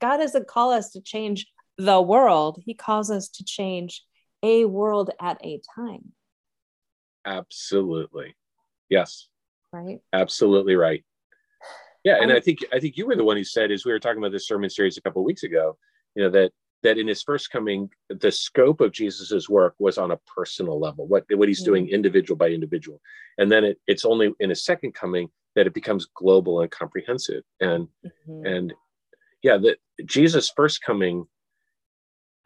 God 0.00 0.16
doesn't 0.16 0.48
call 0.48 0.72
us 0.72 0.90
to 0.92 1.00
change 1.00 1.46
the 1.76 2.00
world. 2.00 2.62
He 2.64 2.74
calls 2.74 3.10
us 3.10 3.28
to 3.28 3.44
change 3.44 4.02
a 4.42 4.64
world 4.64 5.10
at 5.20 5.38
a 5.44 5.60
time. 5.74 6.12
Absolutely. 7.26 8.34
Yes. 8.88 9.28
Right. 9.72 10.00
Absolutely 10.12 10.76
right. 10.76 11.04
Yeah, 12.02 12.22
and 12.22 12.32
I 12.32 12.40
think 12.40 12.60
I 12.72 12.80
think 12.80 12.96
you 12.96 13.06
were 13.06 13.16
the 13.16 13.24
one 13.24 13.36
who 13.36 13.44
said, 13.44 13.70
as 13.70 13.84
we 13.84 13.92
were 13.92 13.98
talking 13.98 14.18
about 14.18 14.32
this 14.32 14.48
sermon 14.48 14.70
series 14.70 14.96
a 14.96 15.02
couple 15.02 15.20
of 15.20 15.26
weeks 15.26 15.42
ago, 15.42 15.76
you 16.14 16.22
know 16.22 16.30
that 16.30 16.52
that 16.82 16.96
in 16.96 17.06
his 17.06 17.22
first 17.22 17.50
coming, 17.50 17.90
the 18.08 18.32
scope 18.32 18.80
of 18.80 18.92
Jesus's 18.92 19.50
work 19.50 19.74
was 19.78 19.98
on 19.98 20.10
a 20.10 20.20
personal 20.34 20.80
level, 20.80 21.06
what 21.06 21.24
what 21.34 21.48
he's 21.48 21.60
mm-hmm. 21.60 21.72
doing 21.72 21.88
individual 21.88 22.38
by 22.38 22.48
individual, 22.48 23.00
and 23.36 23.52
then 23.52 23.64
it, 23.64 23.78
it's 23.86 24.06
only 24.06 24.32
in 24.40 24.48
his 24.48 24.64
second 24.64 24.94
coming 24.94 25.28
that 25.56 25.66
it 25.66 25.74
becomes 25.74 26.08
global 26.14 26.62
and 26.62 26.70
comprehensive. 26.70 27.42
And 27.60 27.88
mm-hmm. 28.04 28.46
and 28.46 28.72
yeah, 29.42 29.58
that 29.58 29.76
Jesus' 30.06 30.50
first 30.56 30.82
coming 30.82 31.26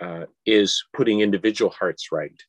uh, 0.00 0.24
is 0.46 0.84
putting 0.92 1.20
individual 1.20 1.70
hearts 1.70 2.10
right, 2.12 2.40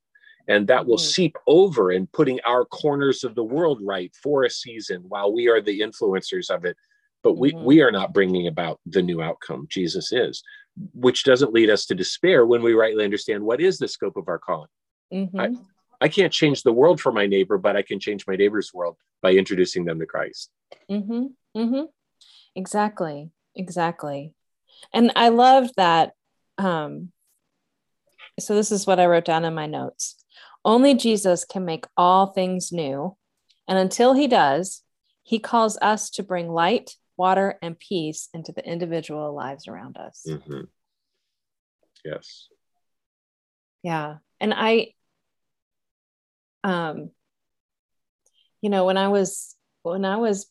and 0.47 0.67
that 0.67 0.86
will 0.86 0.97
mm-hmm. 0.97 1.05
seep 1.05 1.38
over 1.47 1.91
and 1.91 2.12
putting 2.12 2.39
our 2.41 2.65
corners 2.65 3.23
of 3.23 3.36
the 3.36 3.43
world 3.43 3.79
right 3.84 4.13
for 4.21 4.43
a 4.43 4.49
season 4.49 5.03
while 5.08 5.34
we 5.34 5.47
are 5.47 5.62
the 5.62 5.79
influencers 5.79 6.49
of 6.49 6.65
it 6.65 6.77
but 7.23 7.38
we, 7.38 7.51
mm-hmm. 7.51 7.65
we 7.65 7.81
are 7.81 7.91
not 7.91 8.13
bringing 8.13 8.47
about 8.47 8.79
the 8.86 9.01
new 9.01 9.21
outcome 9.21 9.67
jesus 9.69 10.12
is 10.12 10.43
which 10.93 11.23
doesn't 11.23 11.53
lead 11.53 11.69
us 11.69 11.86
to 11.86 11.95
despair 11.95 12.45
when 12.45 12.62
we 12.62 12.73
rightly 12.73 13.03
understand 13.03 13.43
what 13.43 13.62
is 13.62 13.77
the 13.77 13.88
scope 13.88 14.17
of 14.17 14.27
our 14.27 14.39
calling 14.39 14.69
mm-hmm. 15.13 15.39
I, 15.39 15.53
I 16.01 16.08
can't 16.10 16.34
change 16.34 16.63
the 16.63 16.73
world 16.73 16.99
for 16.99 17.12
my 17.12 17.25
neighbor 17.25 17.58
but 17.58 17.75
i 17.75 17.81
can 17.81 17.99
change 17.99 18.25
my 18.27 18.36
neighbor's 18.36 18.73
world 18.73 18.97
by 19.21 19.31
introducing 19.31 19.86
them 19.86 19.99
to 19.99 20.05
christ 20.05 20.51
mm-hmm. 20.89 21.27
Mm-hmm. 21.58 21.86
exactly 22.55 23.31
exactly 23.55 24.34
and 24.93 25.12
i 25.15 25.29
love 25.29 25.69
that 25.77 26.13
um, 26.58 27.12
so 28.39 28.56
this 28.56 28.71
is 28.71 28.86
what 28.86 29.00
i 29.00 29.06
wrote 29.06 29.26
down 29.26 29.45
in 29.45 29.54
my 29.54 29.65
notes 29.65 30.26
only 30.65 30.95
Jesus 30.95 31.45
can 31.45 31.63
make 31.63 31.86
all 31.95 32.26
things 32.26 32.71
new. 32.71 33.15
And 33.67 33.78
until 33.78 34.13
he 34.13 34.28
does, 34.28 34.82
he 35.21 35.38
calls 35.38 35.78
us 35.80 36.10
to 36.12 36.24
bring 36.24 36.50
light, 36.50 36.95
water, 37.17 37.60
and 37.62 37.80
peace 37.80 38.30
into 38.34 38.52
the 38.52 38.67
individual 38.67 39.34
lives 39.34 39.67
around 39.67 39.98
us. 39.98 40.26
Mm-hmm. 40.28 40.62
Yes. 42.04 42.48
Yeah. 43.84 44.17
And 44.39 44.54
I, 44.56 44.93
um, 46.63 47.12
you 48.62 48.71
know, 48.71 48.86
when 48.86 48.98
I 48.98 49.10
was, 49.10 49.56
when 49.84 50.04
I 50.04 50.17
was 50.17 50.48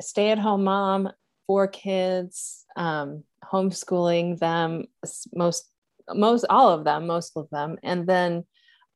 stay 0.00 0.30
at 0.30 0.40
home 0.40 0.64
mom, 0.64 1.08
four 1.46 1.68
kids, 1.68 2.64
um, 2.76 3.22
homeschooling 3.44 4.40
them, 4.40 4.86
most, 5.32 5.68
most, 6.12 6.44
all 6.50 6.70
of 6.70 6.84
them, 6.84 7.06
most 7.06 7.36
of 7.36 7.48
them. 7.50 7.78
And 7.82 8.06
then 8.06 8.44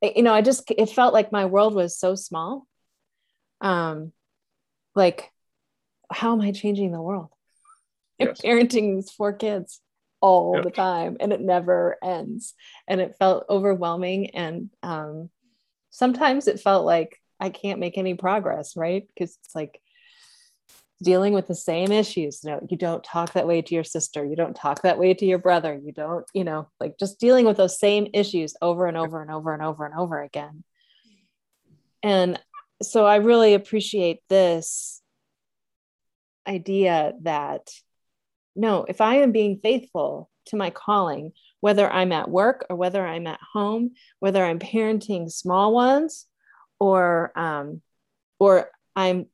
you 0.01 0.23
know, 0.23 0.33
I 0.33 0.41
just 0.41 0.69
it 0.71 0.89
felt 0.89 1.13
like 1.13 1.31
my 1.31 1.45
world 1.45 1.73
was 1.73 1.97
so 1.97 2.15
small. 2.15 2.67
Um, 3.61 4.13
like, 4.95 5.31
how 6.11 6.33
am 6.33 6.41
I 6.41 6.51
changing 6.51 6.91
the 6.91 7.01
world? 7.01 7.29
Yes. 8.21 8.41
Parenting 8.41 8.95
these 8.95 9.11
four 9.11 9.31
kids 9.31 9.79
all 10.19 10.55
yep. 10.55 10.65
the 10.65 10.71
time, 10.71 11.15
and 11.21 11.31
it 11.31 11.39
never 11.39 11.95
ends. 12.03 12.53
And 12.85 12.99
it 12.99 13.15
felt 13.17 13.45
overwhelming, 13.49 14.31
and 14.31 14.69
um, 14.83 15.29
sometimes 15.89 16.49
it 16.49 16.59
felt 16.59 16.85
like 16.85 17.17
I 17.39 17.49
can't 17.49 17.79
make 17.79 17.97
any 17.97 18.15
progress, 18.15 18.75
right? 18.75 19.07
Because 19.07 19.37
it's 19.41 19.55
like 19.55 19.81
dealing 21.01 21.33
with 21.33 21.47
the 21.47 21.55
same 21.55 21.91
issues. 21.91 22.41
You 22.43 22.51
know, 22.51 22.67
you 22.69 22.77
don't 22.77 23.03
talk 23.03 23.33
that 23.33 23.47
way 23.47 23.61
to 23.61 23.75
your 23.75 23.83
sister. 23.83 24.25
You 24.25 24.35
don't 24.35 24.55
talk 24.55 24.81
that 24.81 24.99
way 24.99 25.13
to 25.13 25.25
your 25.25 25.37
brother. 25.37 25.79
You 25.81 25.91
don't, 25.91 26.25
you 26.33 26.43
know, 26.43 26.69
like 26.79 26.97
just 26.99 27.19
dealing 27.19 27.45
with 27.45 27.57
those 27.57 27.79
same 27.79 28.07
issues 28.13 28.55
over 28.61 28.85
and 28.85 28.97
over 28.97 29.21
and 29.21 29.31
over 29.31 29.53
and 29.53 29.63
over 29.63 29.85
and 29.85 29.95
over 29.95 30.21
again. 30.21 30.63
And 32.03 32.39
so 32.81 33.05
I 33.05 33.17
really 33.17 33.53
appreciate 33.53 34.19
this 34.29 35.01
idea 36.47 37.13
that 37.21 37.69
no, 38.55 38.85
if 38.87 38.99
I 38.99 39.15
am 39.17 39.31
being 39.31 39.59
faithful 39.61 40.29
to 40.47 40.57
my 40.57 40.69
calling, 40.69 41.31
whether 41.61 41.89
I'm 41.89 42.11
at 42.11 42.29
work 42.29 42.65
or 42.69 42.75
whether 42.75 43.05
I'm 43.05 43.27
at 43.27 43.39
home, 43.53 43.91
whether 44.19 44.43
I'm 44.43 44.59
parenting 44.59 45.31
small 45.31 45.73
ones 45.73 46.25
or 46.79 47.31
um, 47.37 47.81
or 48.39 48.69
I'm 48.95 49.27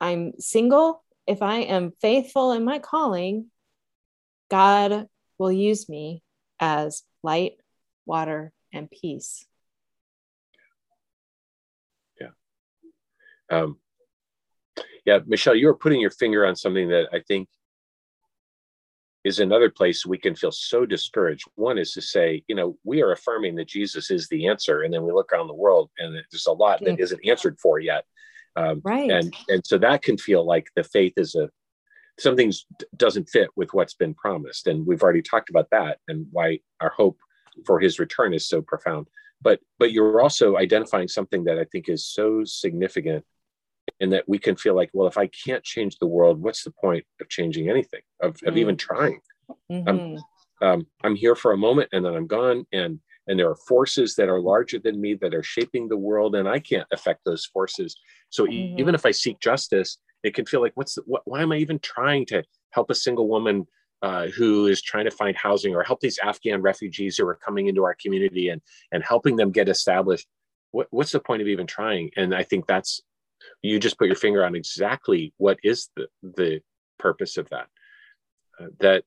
I'm 0.00 0.32
single, 0.38 1.02
if 1.26 1.42
I 1.42 1.58
am 1.58 1.92
faithful 2.00 2.52
in 2.52 2.64
my 2.64 2.78
calling, 2.78 3.46
God 4.50 5.08
will 5.38 5.52
use 5.52 5.88
me 5.88 6.22
as 6.60 7.02
light, 7.22 7.54
water, 8.06 8.52
and 8.72 8.90
peace. 8.90 9.44
Yeah. 12.20 12.28
Um, 13.50 13.78
yeah, 15.04 15.20
Michelle, 15.26 15.54
you 15.54 15.68
are 15.68 15.74
putting 15.74 16.00
your 16.00 16.10
finger 16.10 16.46
on 16.46 16.56
something 16.56 16.88
that 16.88 17.08
I 17.12 17.20
think 17.20 17.48
is 19.24 19.40
another 19.40 19.68
place 19.68 20.06
we 20.06 20.16
can 20.16 20.34
feel 20.34 20.52
so 20.52 20.86
discouraged. 20.86 21.44
One 21.56 21.76
is 21.76 21.92
to 21.92 22.00
say, 22.00 22.44
you 22.46 22.54
know, 22.54 22.78
we 22.84 23.02
are 23.02 23.12
affirming 23.12 23.56
that 23.56 23.68
Jesus 23.68 24.10
is 24.10 24.28
the 24.28 24.46
answer, 24.46 24.82
and 24.82 24.94
then 24.94 25.02
we 25.02 25.12
look 25.12 25.32
around 25.32 25.48
the 25.48 25.54
world 25.54 25.90
and 25.98 26.14
there's 26.14 26.46
a 26.46 26.52
lot 26.52 26.80
that 26.84 27.00
isn't 27.00 27.26
answered 27.26 27.58
for 27.58 27.78
yet. 27.78 28.04
Um, 28.58 28.80
right. 28.84 29.10
And 29.10 29.34
and 29.48 29.66
so 29.66 29.78
that 29.78 30.02
can 30.02 30.18
feel 30.18 30.44
like 30.44 30.68
the 30.74 30.82
faith 30.82 31.14
is 31.16 31.34
a 31.34 31.48
something 32.18 32.52
doesn't 32.96 33.28
fit 33.28 33.50
with 33.54 33.72
what's 33.72 33.94
been 33.94 34.14
promised, 34.14 34.66
and 34.66 34.86
we've 34.86 35.02
already 35.02 35.22
talked 35.22 35.50
about 35.50 35.70
that 35.70 35.98
and 36.08 36.26
why 36.32 36.58
our 36.80 36.90
hope 36.90 37.18
for 37.64 37.78
His 37.78 37.98
return 37.98 38.34
is 38.34 38.48
so 38.48 38.60
profound. 38.60 39.06
But 39.40 39.60
but 39.78 39.92
you're 39.92 40.20
also 40.20 40.56
identifying 40.56 41.08
something 41.08 41.44
that 41.44 41.58
I 41.58 41.64
think 41.64 41.88
is 41.88 42.04
so 42.04 42.42
significant 42.44 43.24
in 44.00 44.10
that 44.10 44.28
we 44.28 44.38
can 44.38 44.56
feel 44.56 44.74
like, 44.74 44.90
well, 44.92 45.08
if 45.08 45.18
I 45.18 45.28
can't 45.28 45.64
change 45.64 45.98
the 45.98 46.06
world, 46.06 46.40
what's 46.42 46.64
the 46.64 46.70
point 46.70 47.04
of 47.20 47.28
changing 47.28 47.70
anything, 47.70 48.02
of, 48.20 48.36
of 48.44 48.54
mm. 48.54 48.58
even 48.58 48.76
trying? 48.76 49.20
Mm-hmm. 49.70 49.88
I'm, 49.88 50.18
um, 50.60 50.86
I'm 51.02 51.16
here 51.16 51.34
for 51.34 51.52
a 51.52 51.56
moment 51.56 51.88
and 51.92 52.04
then 52.04 52.14
I'm 52.14 52.26
gone. 52.26 52.66
And 52.72 53.00
and 53.28 53.38
there 53.38 53.48
are 53.48 53.56
forces 53.56 54.14
that 54.16 54.28
are 54.28 54.40
larger 54.40 54.78
than 54.78 55.00
me 55.00 55.14
that 55.14 55.34
are 55.34 55.42
shaping 55.42 55.88
the 55.88 55.96
world 55.96 56.34
and 56.34 56.48
i 56.48 56.58
can't 56.58 56.86
affect 56.92 57.20
those 57.24 57.44
forces. 57.46 57.96
So 58.30 58.44
mm-hmm. 58.44 58.78
even 58.78 58.94
if 58.94 59.06
i 59.06 59.10
seek 59.10 59.38
justice 59.40 59.98
it 60.24 60.34
can 60.34 60.46
feel 60.46 60.60
like 60.60 60.72
what's 60.74 60.94
the, 60.94 61.02
what, 61.06 61.22
why 61.24 61.42
am 61.42 61.52
i 61.52 61.56
even 61.56 61.78
trying 61.78 62.26
to 62.26 62.42
help 62.70 62.90
a 62.90 62.94
single 62.94 63.28
woman 63.28 63.66
uh, 64.00 64.28
who 64.28 64.66
is 64.66 64.80
trying 64.80 65.04
to 65.04 65.10
find 65.10 65.36
housing 65.36 65.74
or 65.74 65.82
help 65.82 66.00
these 66.00 66.18
afghan 66.22 66.62
refugees 66.62 67.16
who 67.16 67.26
are 67.26 67.34
coming 67.34 67.66
into 67.66 67.84
our 67.84 67.96
community 68.00 68.48
and 68.48 68.60
and 68.92 69.04
helping 69.04 69.36
them 69.36 69.50
get 69.50 69.68
established? 69.68 70.26
What, 70.70 70.86
what's 70.90 71.12
the 71.12 71.20
point 71.20 71.42
of 71.42 71.48
even 71.48 71.66
trying? 71.66 72.10
And 72.16 72.34
i 72.34 72.42
think 72.42 72.66
that's 72.66 73.02
you 73.62 73.78
just 73.78 73.98
put 73.98 74.06
your 74.06 74.16
finger 74.16 74.44
on 74.44 74.54
exactly 74.54 75.32
what 75.36 75.58
is 75.62 75.90
the 75.96 76.06
the 76.22 76.60
purpose 76.98 77.36
of 77.36 77.48
that 77.50 77.68
uh, 78.60 78.66
that 78.80 79.04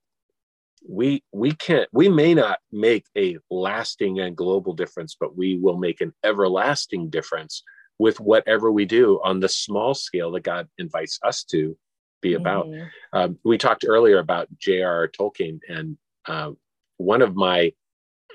we 0.87 1.23
we 1.31 1.51
can't 1.51 1.87
we 1.91 2.09
may 2.09 2.33
not 2.33 2.59
make 2.71 3.05
a 3.17 3.37
lasting 3.49 4.19
and 4.19 4.35
global 4.35 4.73
difference 4.73 5.15
but 5.19 5.37
we 5.37 5.57
will 5.57 5.77
make 5.77 6.01
an 6.01 6.11
everlasting 6.23 7.09
difference 7.09 7.63
with 7.99 8.19
whatever 8.19 8.71
we 8.71 8.85
do 8.85 9.19
on 9.23 9.39
the 9.39 9.49
small 9.49 9.93
scale 9.93 10.31
that 10.31 10.43
god 10.43 10.67
invites 10.79 11.19
us 11.23 11.43
to 11.43 11.77
be 12.21 12.33
about 12.33 12.67
mm. 12.67 12.87
um, 13.13 13.37
we 13.43 13.57
talked 13.57 13.85
earlier 13.87 14.17
about 14.17 14.47
j.r.r 14.57 15.07
tolkien 15.07 15.59
and 15.69 15.97
uh, 16.27 16.51
one 16.97 17.21
of 17.21 17.35
my 17.35 17.71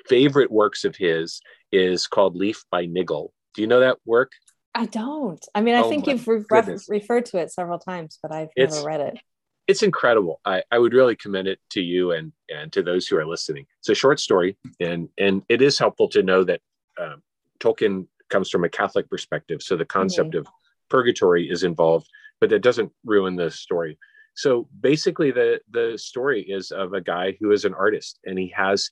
favorite 0.09 0.50
works 0.50 0.85
of 0.85 0.96
his 0.96 1.40
is 1.72 2.06
called 2.06 2.37
Leaf 2.37 2.64
by 2.70 2.87
Niggle. 2.87 3.32
Do 3.54 3.62
you 3.62 3.68
know 3.68 3.80
that 3.80 3.98
work? 4.04 4.32
I 4.74 4.87
don't. 4.87 5.44
I 5.54 5.62
mean, 5.62 5.74
I 5.74 5.82
oh 5.82 5.88
think 5.88 6.06
you've 6.06 6.26
re- 6.28 6.44
referred 6.88 7.26
to 7.26 7.38
it 7.38 7.50
several 7.50 7.78
times, 7.78 8.18
but 8.22 8.32
I've 8.32 8.48
it's, 8.56 8.74
never 8.74 8.87
read 8.87 9.00
it. 9.00 9.18
It's 9.66 9.83
incredible. 9.83 10.40
I, 10.44 10.62
I 10.70 10.79
would 10.79 10.94
really 10.94 11.16
commend 11.16 11.48
it 11.48 11.59
to 11.70 11.81
you 11.81 12.12
and 12.12 12.33
and 12.48 12.72
to 12.72 12.83
those 12.83 13.07
who 13.07 13.16
are 13.16 13.26
listening. 13.26 13.66
It's 13.81 13.88
a 13.88 13.94
short 13.94 14.20
story, 14.20 14.57
and 14.81 15.09
and 15.18 15.42
it 15.48 15.62
is 15.62 15.79
helpful 15.79 16.09
to 16.11 16.22
know 16.22 16.44
that 16.44 16.61
um, 17.00 17.22
Tolkien 17.59 18.07
comes 18.31 18.50
from 18.50 18.64
a 18.64 18.68
Catholic 18.68 19.09
perspective, 19.11 19.62
so 19.62 19.76
the 19.76 19.85
concept 19.85 20.31
mm-hmm. 20.31 20.40
of 20.40 20.48
purgatory 20.88 21.50
is 21.50 21.64
involved, 21.64 22.09
but 22.40 22.50
that 22.50 22.62
doesn't 22.62 22.92
ruin 23.05 23.37
the 23.37 23.50
story. 23.50 23.98
So 24.35 24.68
basically, 24.81 25.31
the 25.33 25.61
the 25.70 25.98
story 25.98 26.42
is 26.42 26.70
of 26.70 26.92
a 26.92 27.00
guy 27.00 27.37
who 27.40 27.50
is 27.50 27.64
an 27.64 27.74
artist, 27.74 28.20
and 28.24 28.38
he 28.38 28.48
has 28.57 28.90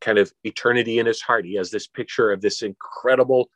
kind 0.00 0.18
of 0.18 0.32
eternity 0.44 0.98
in 0.98 1.06
his 1.06 1.22
heart. 1.22 1.46
He 1.46 1.54
has 1.54 1.70
this 1.70 1.86
picture 1.86 2.30
of 2.30 2.42
this 2.42 2.62
incredible 2.62 3.48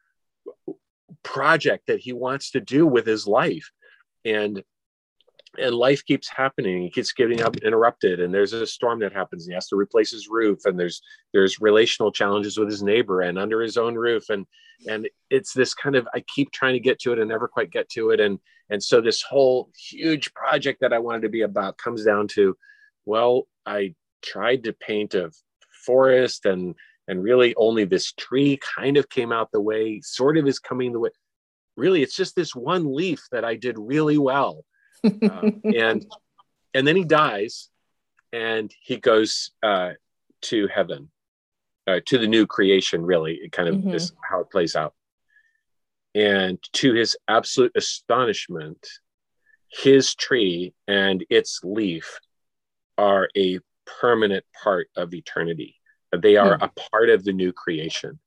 project 1.22 1.88
that 1.88 2.00
he 2.00 2.12
wants 2.12 2.52
to 2.52 2.60
do 2.60 2.86
with 2.86 3.06
his 3.06 3.26
life 3.26 3.70
and 4.24 4.62
and 5.58 5.74
life 5.74 6.04
keeps 6.04 6.28
happening 6.28 6.82
he 6.82 6.90
keeps 6.90 7.12
getting 7.12 7.42
up 7.42 7.56
interrupted 7.58 8.20
and 8.20 8.32
there's 8.32 8.52
a 8.52 8.66
storm 8.66 8.98
that 8.98 9.12
happens 9.12 9.46
he 9.46 9.52
has 9.52 9.68
to 9.68 9.76
replace 9.76 10.10
his 10.10 10.28
roof 10.28 10.58
and 10.64 10.78
there's 10.78 11.00
there's 11.32 11.60
relational 11.60 12.12
challenges 12.12 12.58
with 12.58 12.68
his 12.68 12.82
neighbor 12.82 13.20
and 13.22 13.38
under 13.38 13.60
his 13.60 13.76
own 13.76 13.94
roof 13.94 14.28
and 14.30 14.46
and 14.86 15.08
it's 15.30 15.52
this 15.52 15.74
kind 15.74 15.96
of 15.96 16.08
i 16.14 16.20
keep 16.34 16.50
trying 16.52 16.74
to 16.74 16.80
get 16.80 16.98
to 16.98 17.12
it 17.12 17.18
and 17.18 17.28
never 17.28 17.48
quite 17.48 17.70
get 17.70 17.88
to 17.88 18.10
it 18.10 18.20
and 18.20 18.38
and 18.70 18.82
so 18.82 19.00
this 19.00 19.22
whole 19.22 19.70
huge 19.76 20.32
project 20.34 20.80
that 20.80 20.92
i 20.92 20.98
wanted 20.98 21.22
to 21.22 21.28
be 21.28 21.42
about 21.42 21.78
comes 21.78 22.04
down 22.04 22.28
to 22.28 22.56
well 23.04 23.46
i 23.66 23.94
tried 24.22 24.64
to 24.64 24.72
paint 24.72 25.14
a 25.14 25.30
forest 25.84 26.46
and 26.46 26.74
and 27.08 27.22
really 27.22 27.54
only 27.56 27.84
this 27.84 28.12
tree 28.12 28.58
kind 28.58 28.96
of 28.96 29.08
came 29.08 29.32
out 29.32 29.50
the 29.52 29.60
way 29.60 30.00
sort 30.02 30.36
of 30.36 30.46
is 30.46 30.58
coming 30.58 30.92
the 30.92 31.00
way 31.00 31.10
really 31.76 32.02
it's 32.02 32.16
just 32.16 32.36
this 32.36 32.54
one 32.54 32.94
leaf 32.94 33.22
that 33.32 33.44
i 33.44 33.54
did 33.54 33.76
really 33.78 34.18
well 34.18 34.64
uh, 35.04 35.50
and 35.64 36.06
and 36.74 36.86
then 36.86 36.96
he 36.96 37.04
dies 37.04 37.68
and 38.32 38.72
he 38.80 38.96
goes 38.96 39.52
uh, 39.62 39.92
to 40.42 40.68
heaven 40.68 41.10
uh, 41.86 42.00
to 42.06 42.18
the 42.18 42.26
new 42.26 42.46
creation 42.46 43.04
really 43.04 43.34
it 43.34 43.52
kind 43.52 43.68
of 43.68 43.76
mm-hmm. 43.76 43.94
is 43.94 44.12
how 44.28 44.40
it 44.40 44.50
plays 44.50 44.76
out 44.76 44.94
and 46.14 46.58
to 46.72 46.94
his 46.94 47.16
absolute 47.28 47.72
astonishment 47.74 48.86
his 49.70 50.14
tree 50.14 50.72
and 50.86 51.24
its 51.28 51.60
leaf 51.62 52.18
are 52.96 53.28
a 53.36 53.58
permanent 54.00 54.44
part 54.62 54.88
of 54.96 55.14
eternity 55.14 55.78
they 56.16 56.36
are 56.36 56.58
mm. 56.58 56.62
a 56.62 56.90
part 56.90 57.10
of 57.10 57.24
the 57.24 57.32
new 57.32 57.52
creation. 57.52 58.18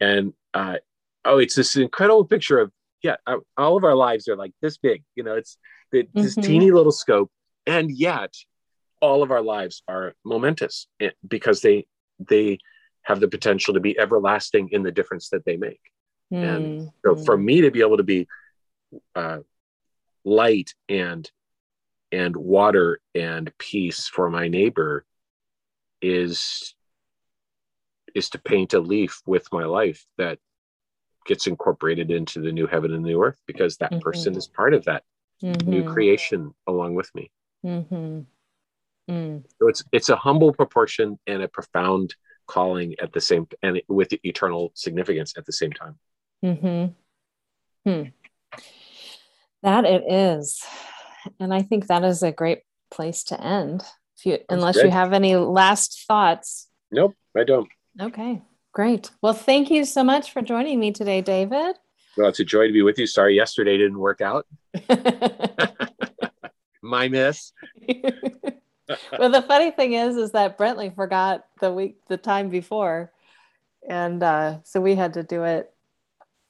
And 0.00 0.32
uh, 0.54 0.76
oh, 1.24 1.38
it's 1.38 1.54
this 1.54 1.76
incredible 1.76 2.24
picture 2.24 2.58
of, 2.58 2.72
yeah, 3.02 3.16
uh, 3.26 3.38
all 3.56 3.76
of 3.76 3.84
our 3.84 3.94
lives 3.94 4.28
are 4.28 4.36
like 4.36 4.52
this 4.60 4.76
big, 4.76 5.04
you 5.14 5.22
know, 5.22 5.34
it's 5.36 5.56
this 5.92 6.06
mm-hmm. 6.14 6.40
teeny 6.40 6.70
little 6.70 6.92
scope. 6.92 7.30
And 7.66 7.90
yet 7.90 8.34
all 9.00 9.22
of 9.22 9.30
our 9.30 9.42
lives 9.42 9.82
are 9.88 10.14
momentous 10.24 10.86
eh, 11.00 11.10
because 11.26 11.60
they, 11.60 11.86
they 12.18 12.58
have 13.02 13.20
the 13.20 13.28
potential 13.28 13.74
to 13.74 13.80
be 13.80 13.98
everlasting 13.98 14.70
in 14.72 14.82
the 14.82 14.92
difference 14.92 15.30
that 15.30 15.44
they 15.44 15.56
make. 15.56 15.80
Mm-hmm. 16.32 16.44
And 16.44 16.90
so 17.04 17.16
for 17.16 17.36
me 17.36 17.62
to 17.62 17.70
be 17.70 17.80
able 17.80 17.96
to 17.96 18.02
be 18.02 18.28
uh, 19.14 19.38
light 20.24 20.74
and 20.88 21.30
and 22.12 22.34
water 22.34 23.00
and 23.14 23.52
peace 23.58 24.08
for 24.08 24.30
my 24.30 24.48
neighbor 24.48 25.04
is 26.02 26.74
is 28.14 28.30
to 28.30 28.38
paint 28.40 28.74
a 28.74 28.80
leaf 28.80 29.22
with 29.26 29.46
my 29.52 29.64
life 29.64 30.04
that 30.18 30.38
gets 31.26 31.46
incorporated 31.46 32.10
into 32.10 32.40
the 32.40 32.50
new 32.50 32.66
heaven 32.66 32.92
and 32.92 33.04
new 33.04 33.22
earth 33.22 33.40
because 33.46 33.76
that 33.76 33.92
mm-hmm. 33.92 34.00
person 34.00 34.36
is 34.36 34.48
part 34.48 34.74
of 34.74 34.84
that 34.84 35.04
mm-hmm. 35.42 35.70
new 35.70 35.84
creation 35.84 36.54
along 36.66 36.94
with 36.94 37.10
me. 37.14 37.30
Mm-hmm. 37.64 38.20
Mm. 39.10 39.44
So 39.58 39.68
it's 39.68 39.84
it's 39.92 40.08
a 40.08 40.16
humble 40.16 40.52
proportion 40.52 41.18
and 41.26 41.42
a 41.42 41.48
profound 41.48 42.14
calling 42.46 42.94
at 43.00 43.12
the 43.12 43.20
same 43.20 43.46
and 43.62 43.80
with 43.88 44.12
eternal 44.24 44.72
significance 44.74 45.34
at 45.36 45.46
the 45.46 45.52
same 45.52 45.72
time. 45.72 45.98
Mm-hmm. 46.44 46.92
Hmm. 47.90 48.08
That 49.62 49.84
it 49.84 50.04
is, 50.10 50.62
and 51.38 51.52
I 51.52 51.62
think 51.62 51.86
that 51.86 52.04
is 52.04 52.22
a 52.22 52.32
great 52.32 52.62
place 52.90 53.24
to 53.24 53.40
end. 53.40 53.82
If 54.16 54.26
you, 54.26 54.38
unless 54.48 54.76
good. 54.76 54.86
you 54.86 54.90
have 54.90 55.12
any 55.12 55.36
last 55.36 56.04
thoughts. 56.06 56.68
Nope, 56.90 57.14
I 57.36 57.44
don't. 57.44 57.68
Okay, 58.00 58.42
great. 58.72 59.10
Well, 59.22 59.32
thank 59.32 59.70
you 59.70 59.84
so 59.84 60.04
much 60.04 60.32
for 60.32 60.42
joining 60.42 60.78
me 60.78 60.92
today, 60.92 61.20
David. 61.20 61.76
Well, 62.16 62.28
it's 62.28 62.40
a 62.40 62.44
joy 62.44 62.66
to 62.66 62.72
be 62.72 62.82
with 62.82 62.98
you. 62.98 63.06
Sorry, 63.06 63.34
yesterday 63.34 63.78
didn't 63.78 63.98
work 63.98 64.20
out. 64.20 64.46
My 66.82 67.08
miss. 67.08 67.52
well, 69.18 69.30
the 69.30 69.44
funny 69.46 69.70
thing 69.70 69.92
is, 69.92 70.16
is 70.16 70.32
that 70.32 70.58
Brentley 70.58 70.94
forgot 70.94 71.44
the 71.60 71.72
week, 71.72 71.96
the 72.08 72.16
time 72.16 72.48
before, 72.48 73.12
and 73.88 74.22
uh, 74.22 74.58
so 74.64 74.80
we 74.80 74.94
had 74.94 75.14
to 75.14 75.22
do 75.22 75.44
it 75.44 75.72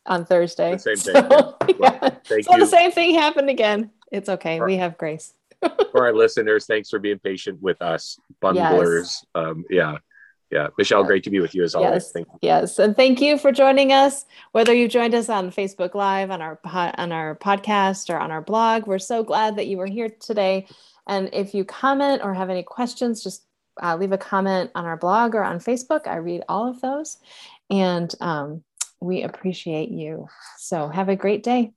on 0.07 0.25
Thursday. 0.25 0.73
The 0.73 0.97
same 0.97 0.97
thing. 0.97 1.15
So, 1.31 1.57
yeah. 1.79 2.11
Thank 2.25 2.45
so 2.45 2.59
the 2.59 2.67
same 2.67 2.91
thing 2.91 3.15
happened 3.15 3.49
again. 3.49 3.91
It's 4.13 4.29
okay. 4.29 4.59
For, 4.59 4.67
we 4.67 4.77
have 4.77 4.99
grace. 4.99 5.35
for 5.61 6.05
our 6.05 6.13
listeners, 6.13 6.67
thanks 6.67 6.91
for 6.91 6.99
being 6.99 7.19
patient 7.19 7.61
with 7.63 7.81
us, 7.81 8.19
bunglers. 8.43 8.55
Yes. 8.55 9.27
Um, 9.35 9.65
yeah 9.71 9.99
yeah 10.51 10.69
michelle 10.79 11.05
great 11.05 11.25
to 11.25 11.31
be 11.31 11.41
with 11.41 11.55
you 11.55 11.63
as 11.63 11.75
always. 11.75 12.13
Yes, 12.15 12.27
yes 12.43 12.79
and 12.79 12.97
thank 12.97 13.21
you 13.21 13.39
for 13.39 13.53
joining 13.53 13.93
us. 13.93 14.25
Whether 14.53 14.75
you 14.75 14.89
joined 14.89 15.15
us 15.15 15.29
on 15.29 15.51
facebook 15.51 15.95
live 15.95 16.31
on 16.31 16.43
our 16.43 16.59
on 16.65 17.13
our 17.13 17.37
podcast 17.37 18.13
or 18.13 18.19
on 18.19 18.31
our 18.31 18.43
blog 18.43 18.87
we're 18.87 18.99
so 18.99 19.23
glad 19.23 19.57
that 19.57 19.67
you 19.67 19.77
were 19.77 19.87
here 19.87 20.09
today. 20.09 20.67
And 21.07 21.31
if 21.33 21.55
you 21.55 21.65
comment 21.65 22.23
or 22.23 22.35
have 22.35 22.51
any 22.51 22.63
questions 22.63 23.23
just 23.23 23.45
uh, 23.83 23.97
leave 23.97 24.13
a 24.13 24.19
comment 24.19 24.71
on 24.75 24.85
our 24.85 24.97
blog 24.97 25.35
or 25.35 25.43
on 25.43 25.59
facebook. 25.59 26.07
I 26.07 26.17
read 26.17 26.43
all 26.49 26.69
of 26.69 26.81
those. 26.81 27.19
And 27.71 28.13
um, 28.21 28.63
we 29.01 29.23
appreciate 29.23 29.91
you. 29.91 30.29
So 30.59 30.89
have 30.89 31.09
a 31.09 31.17
great 31.17 31.43
day 31.43 31.73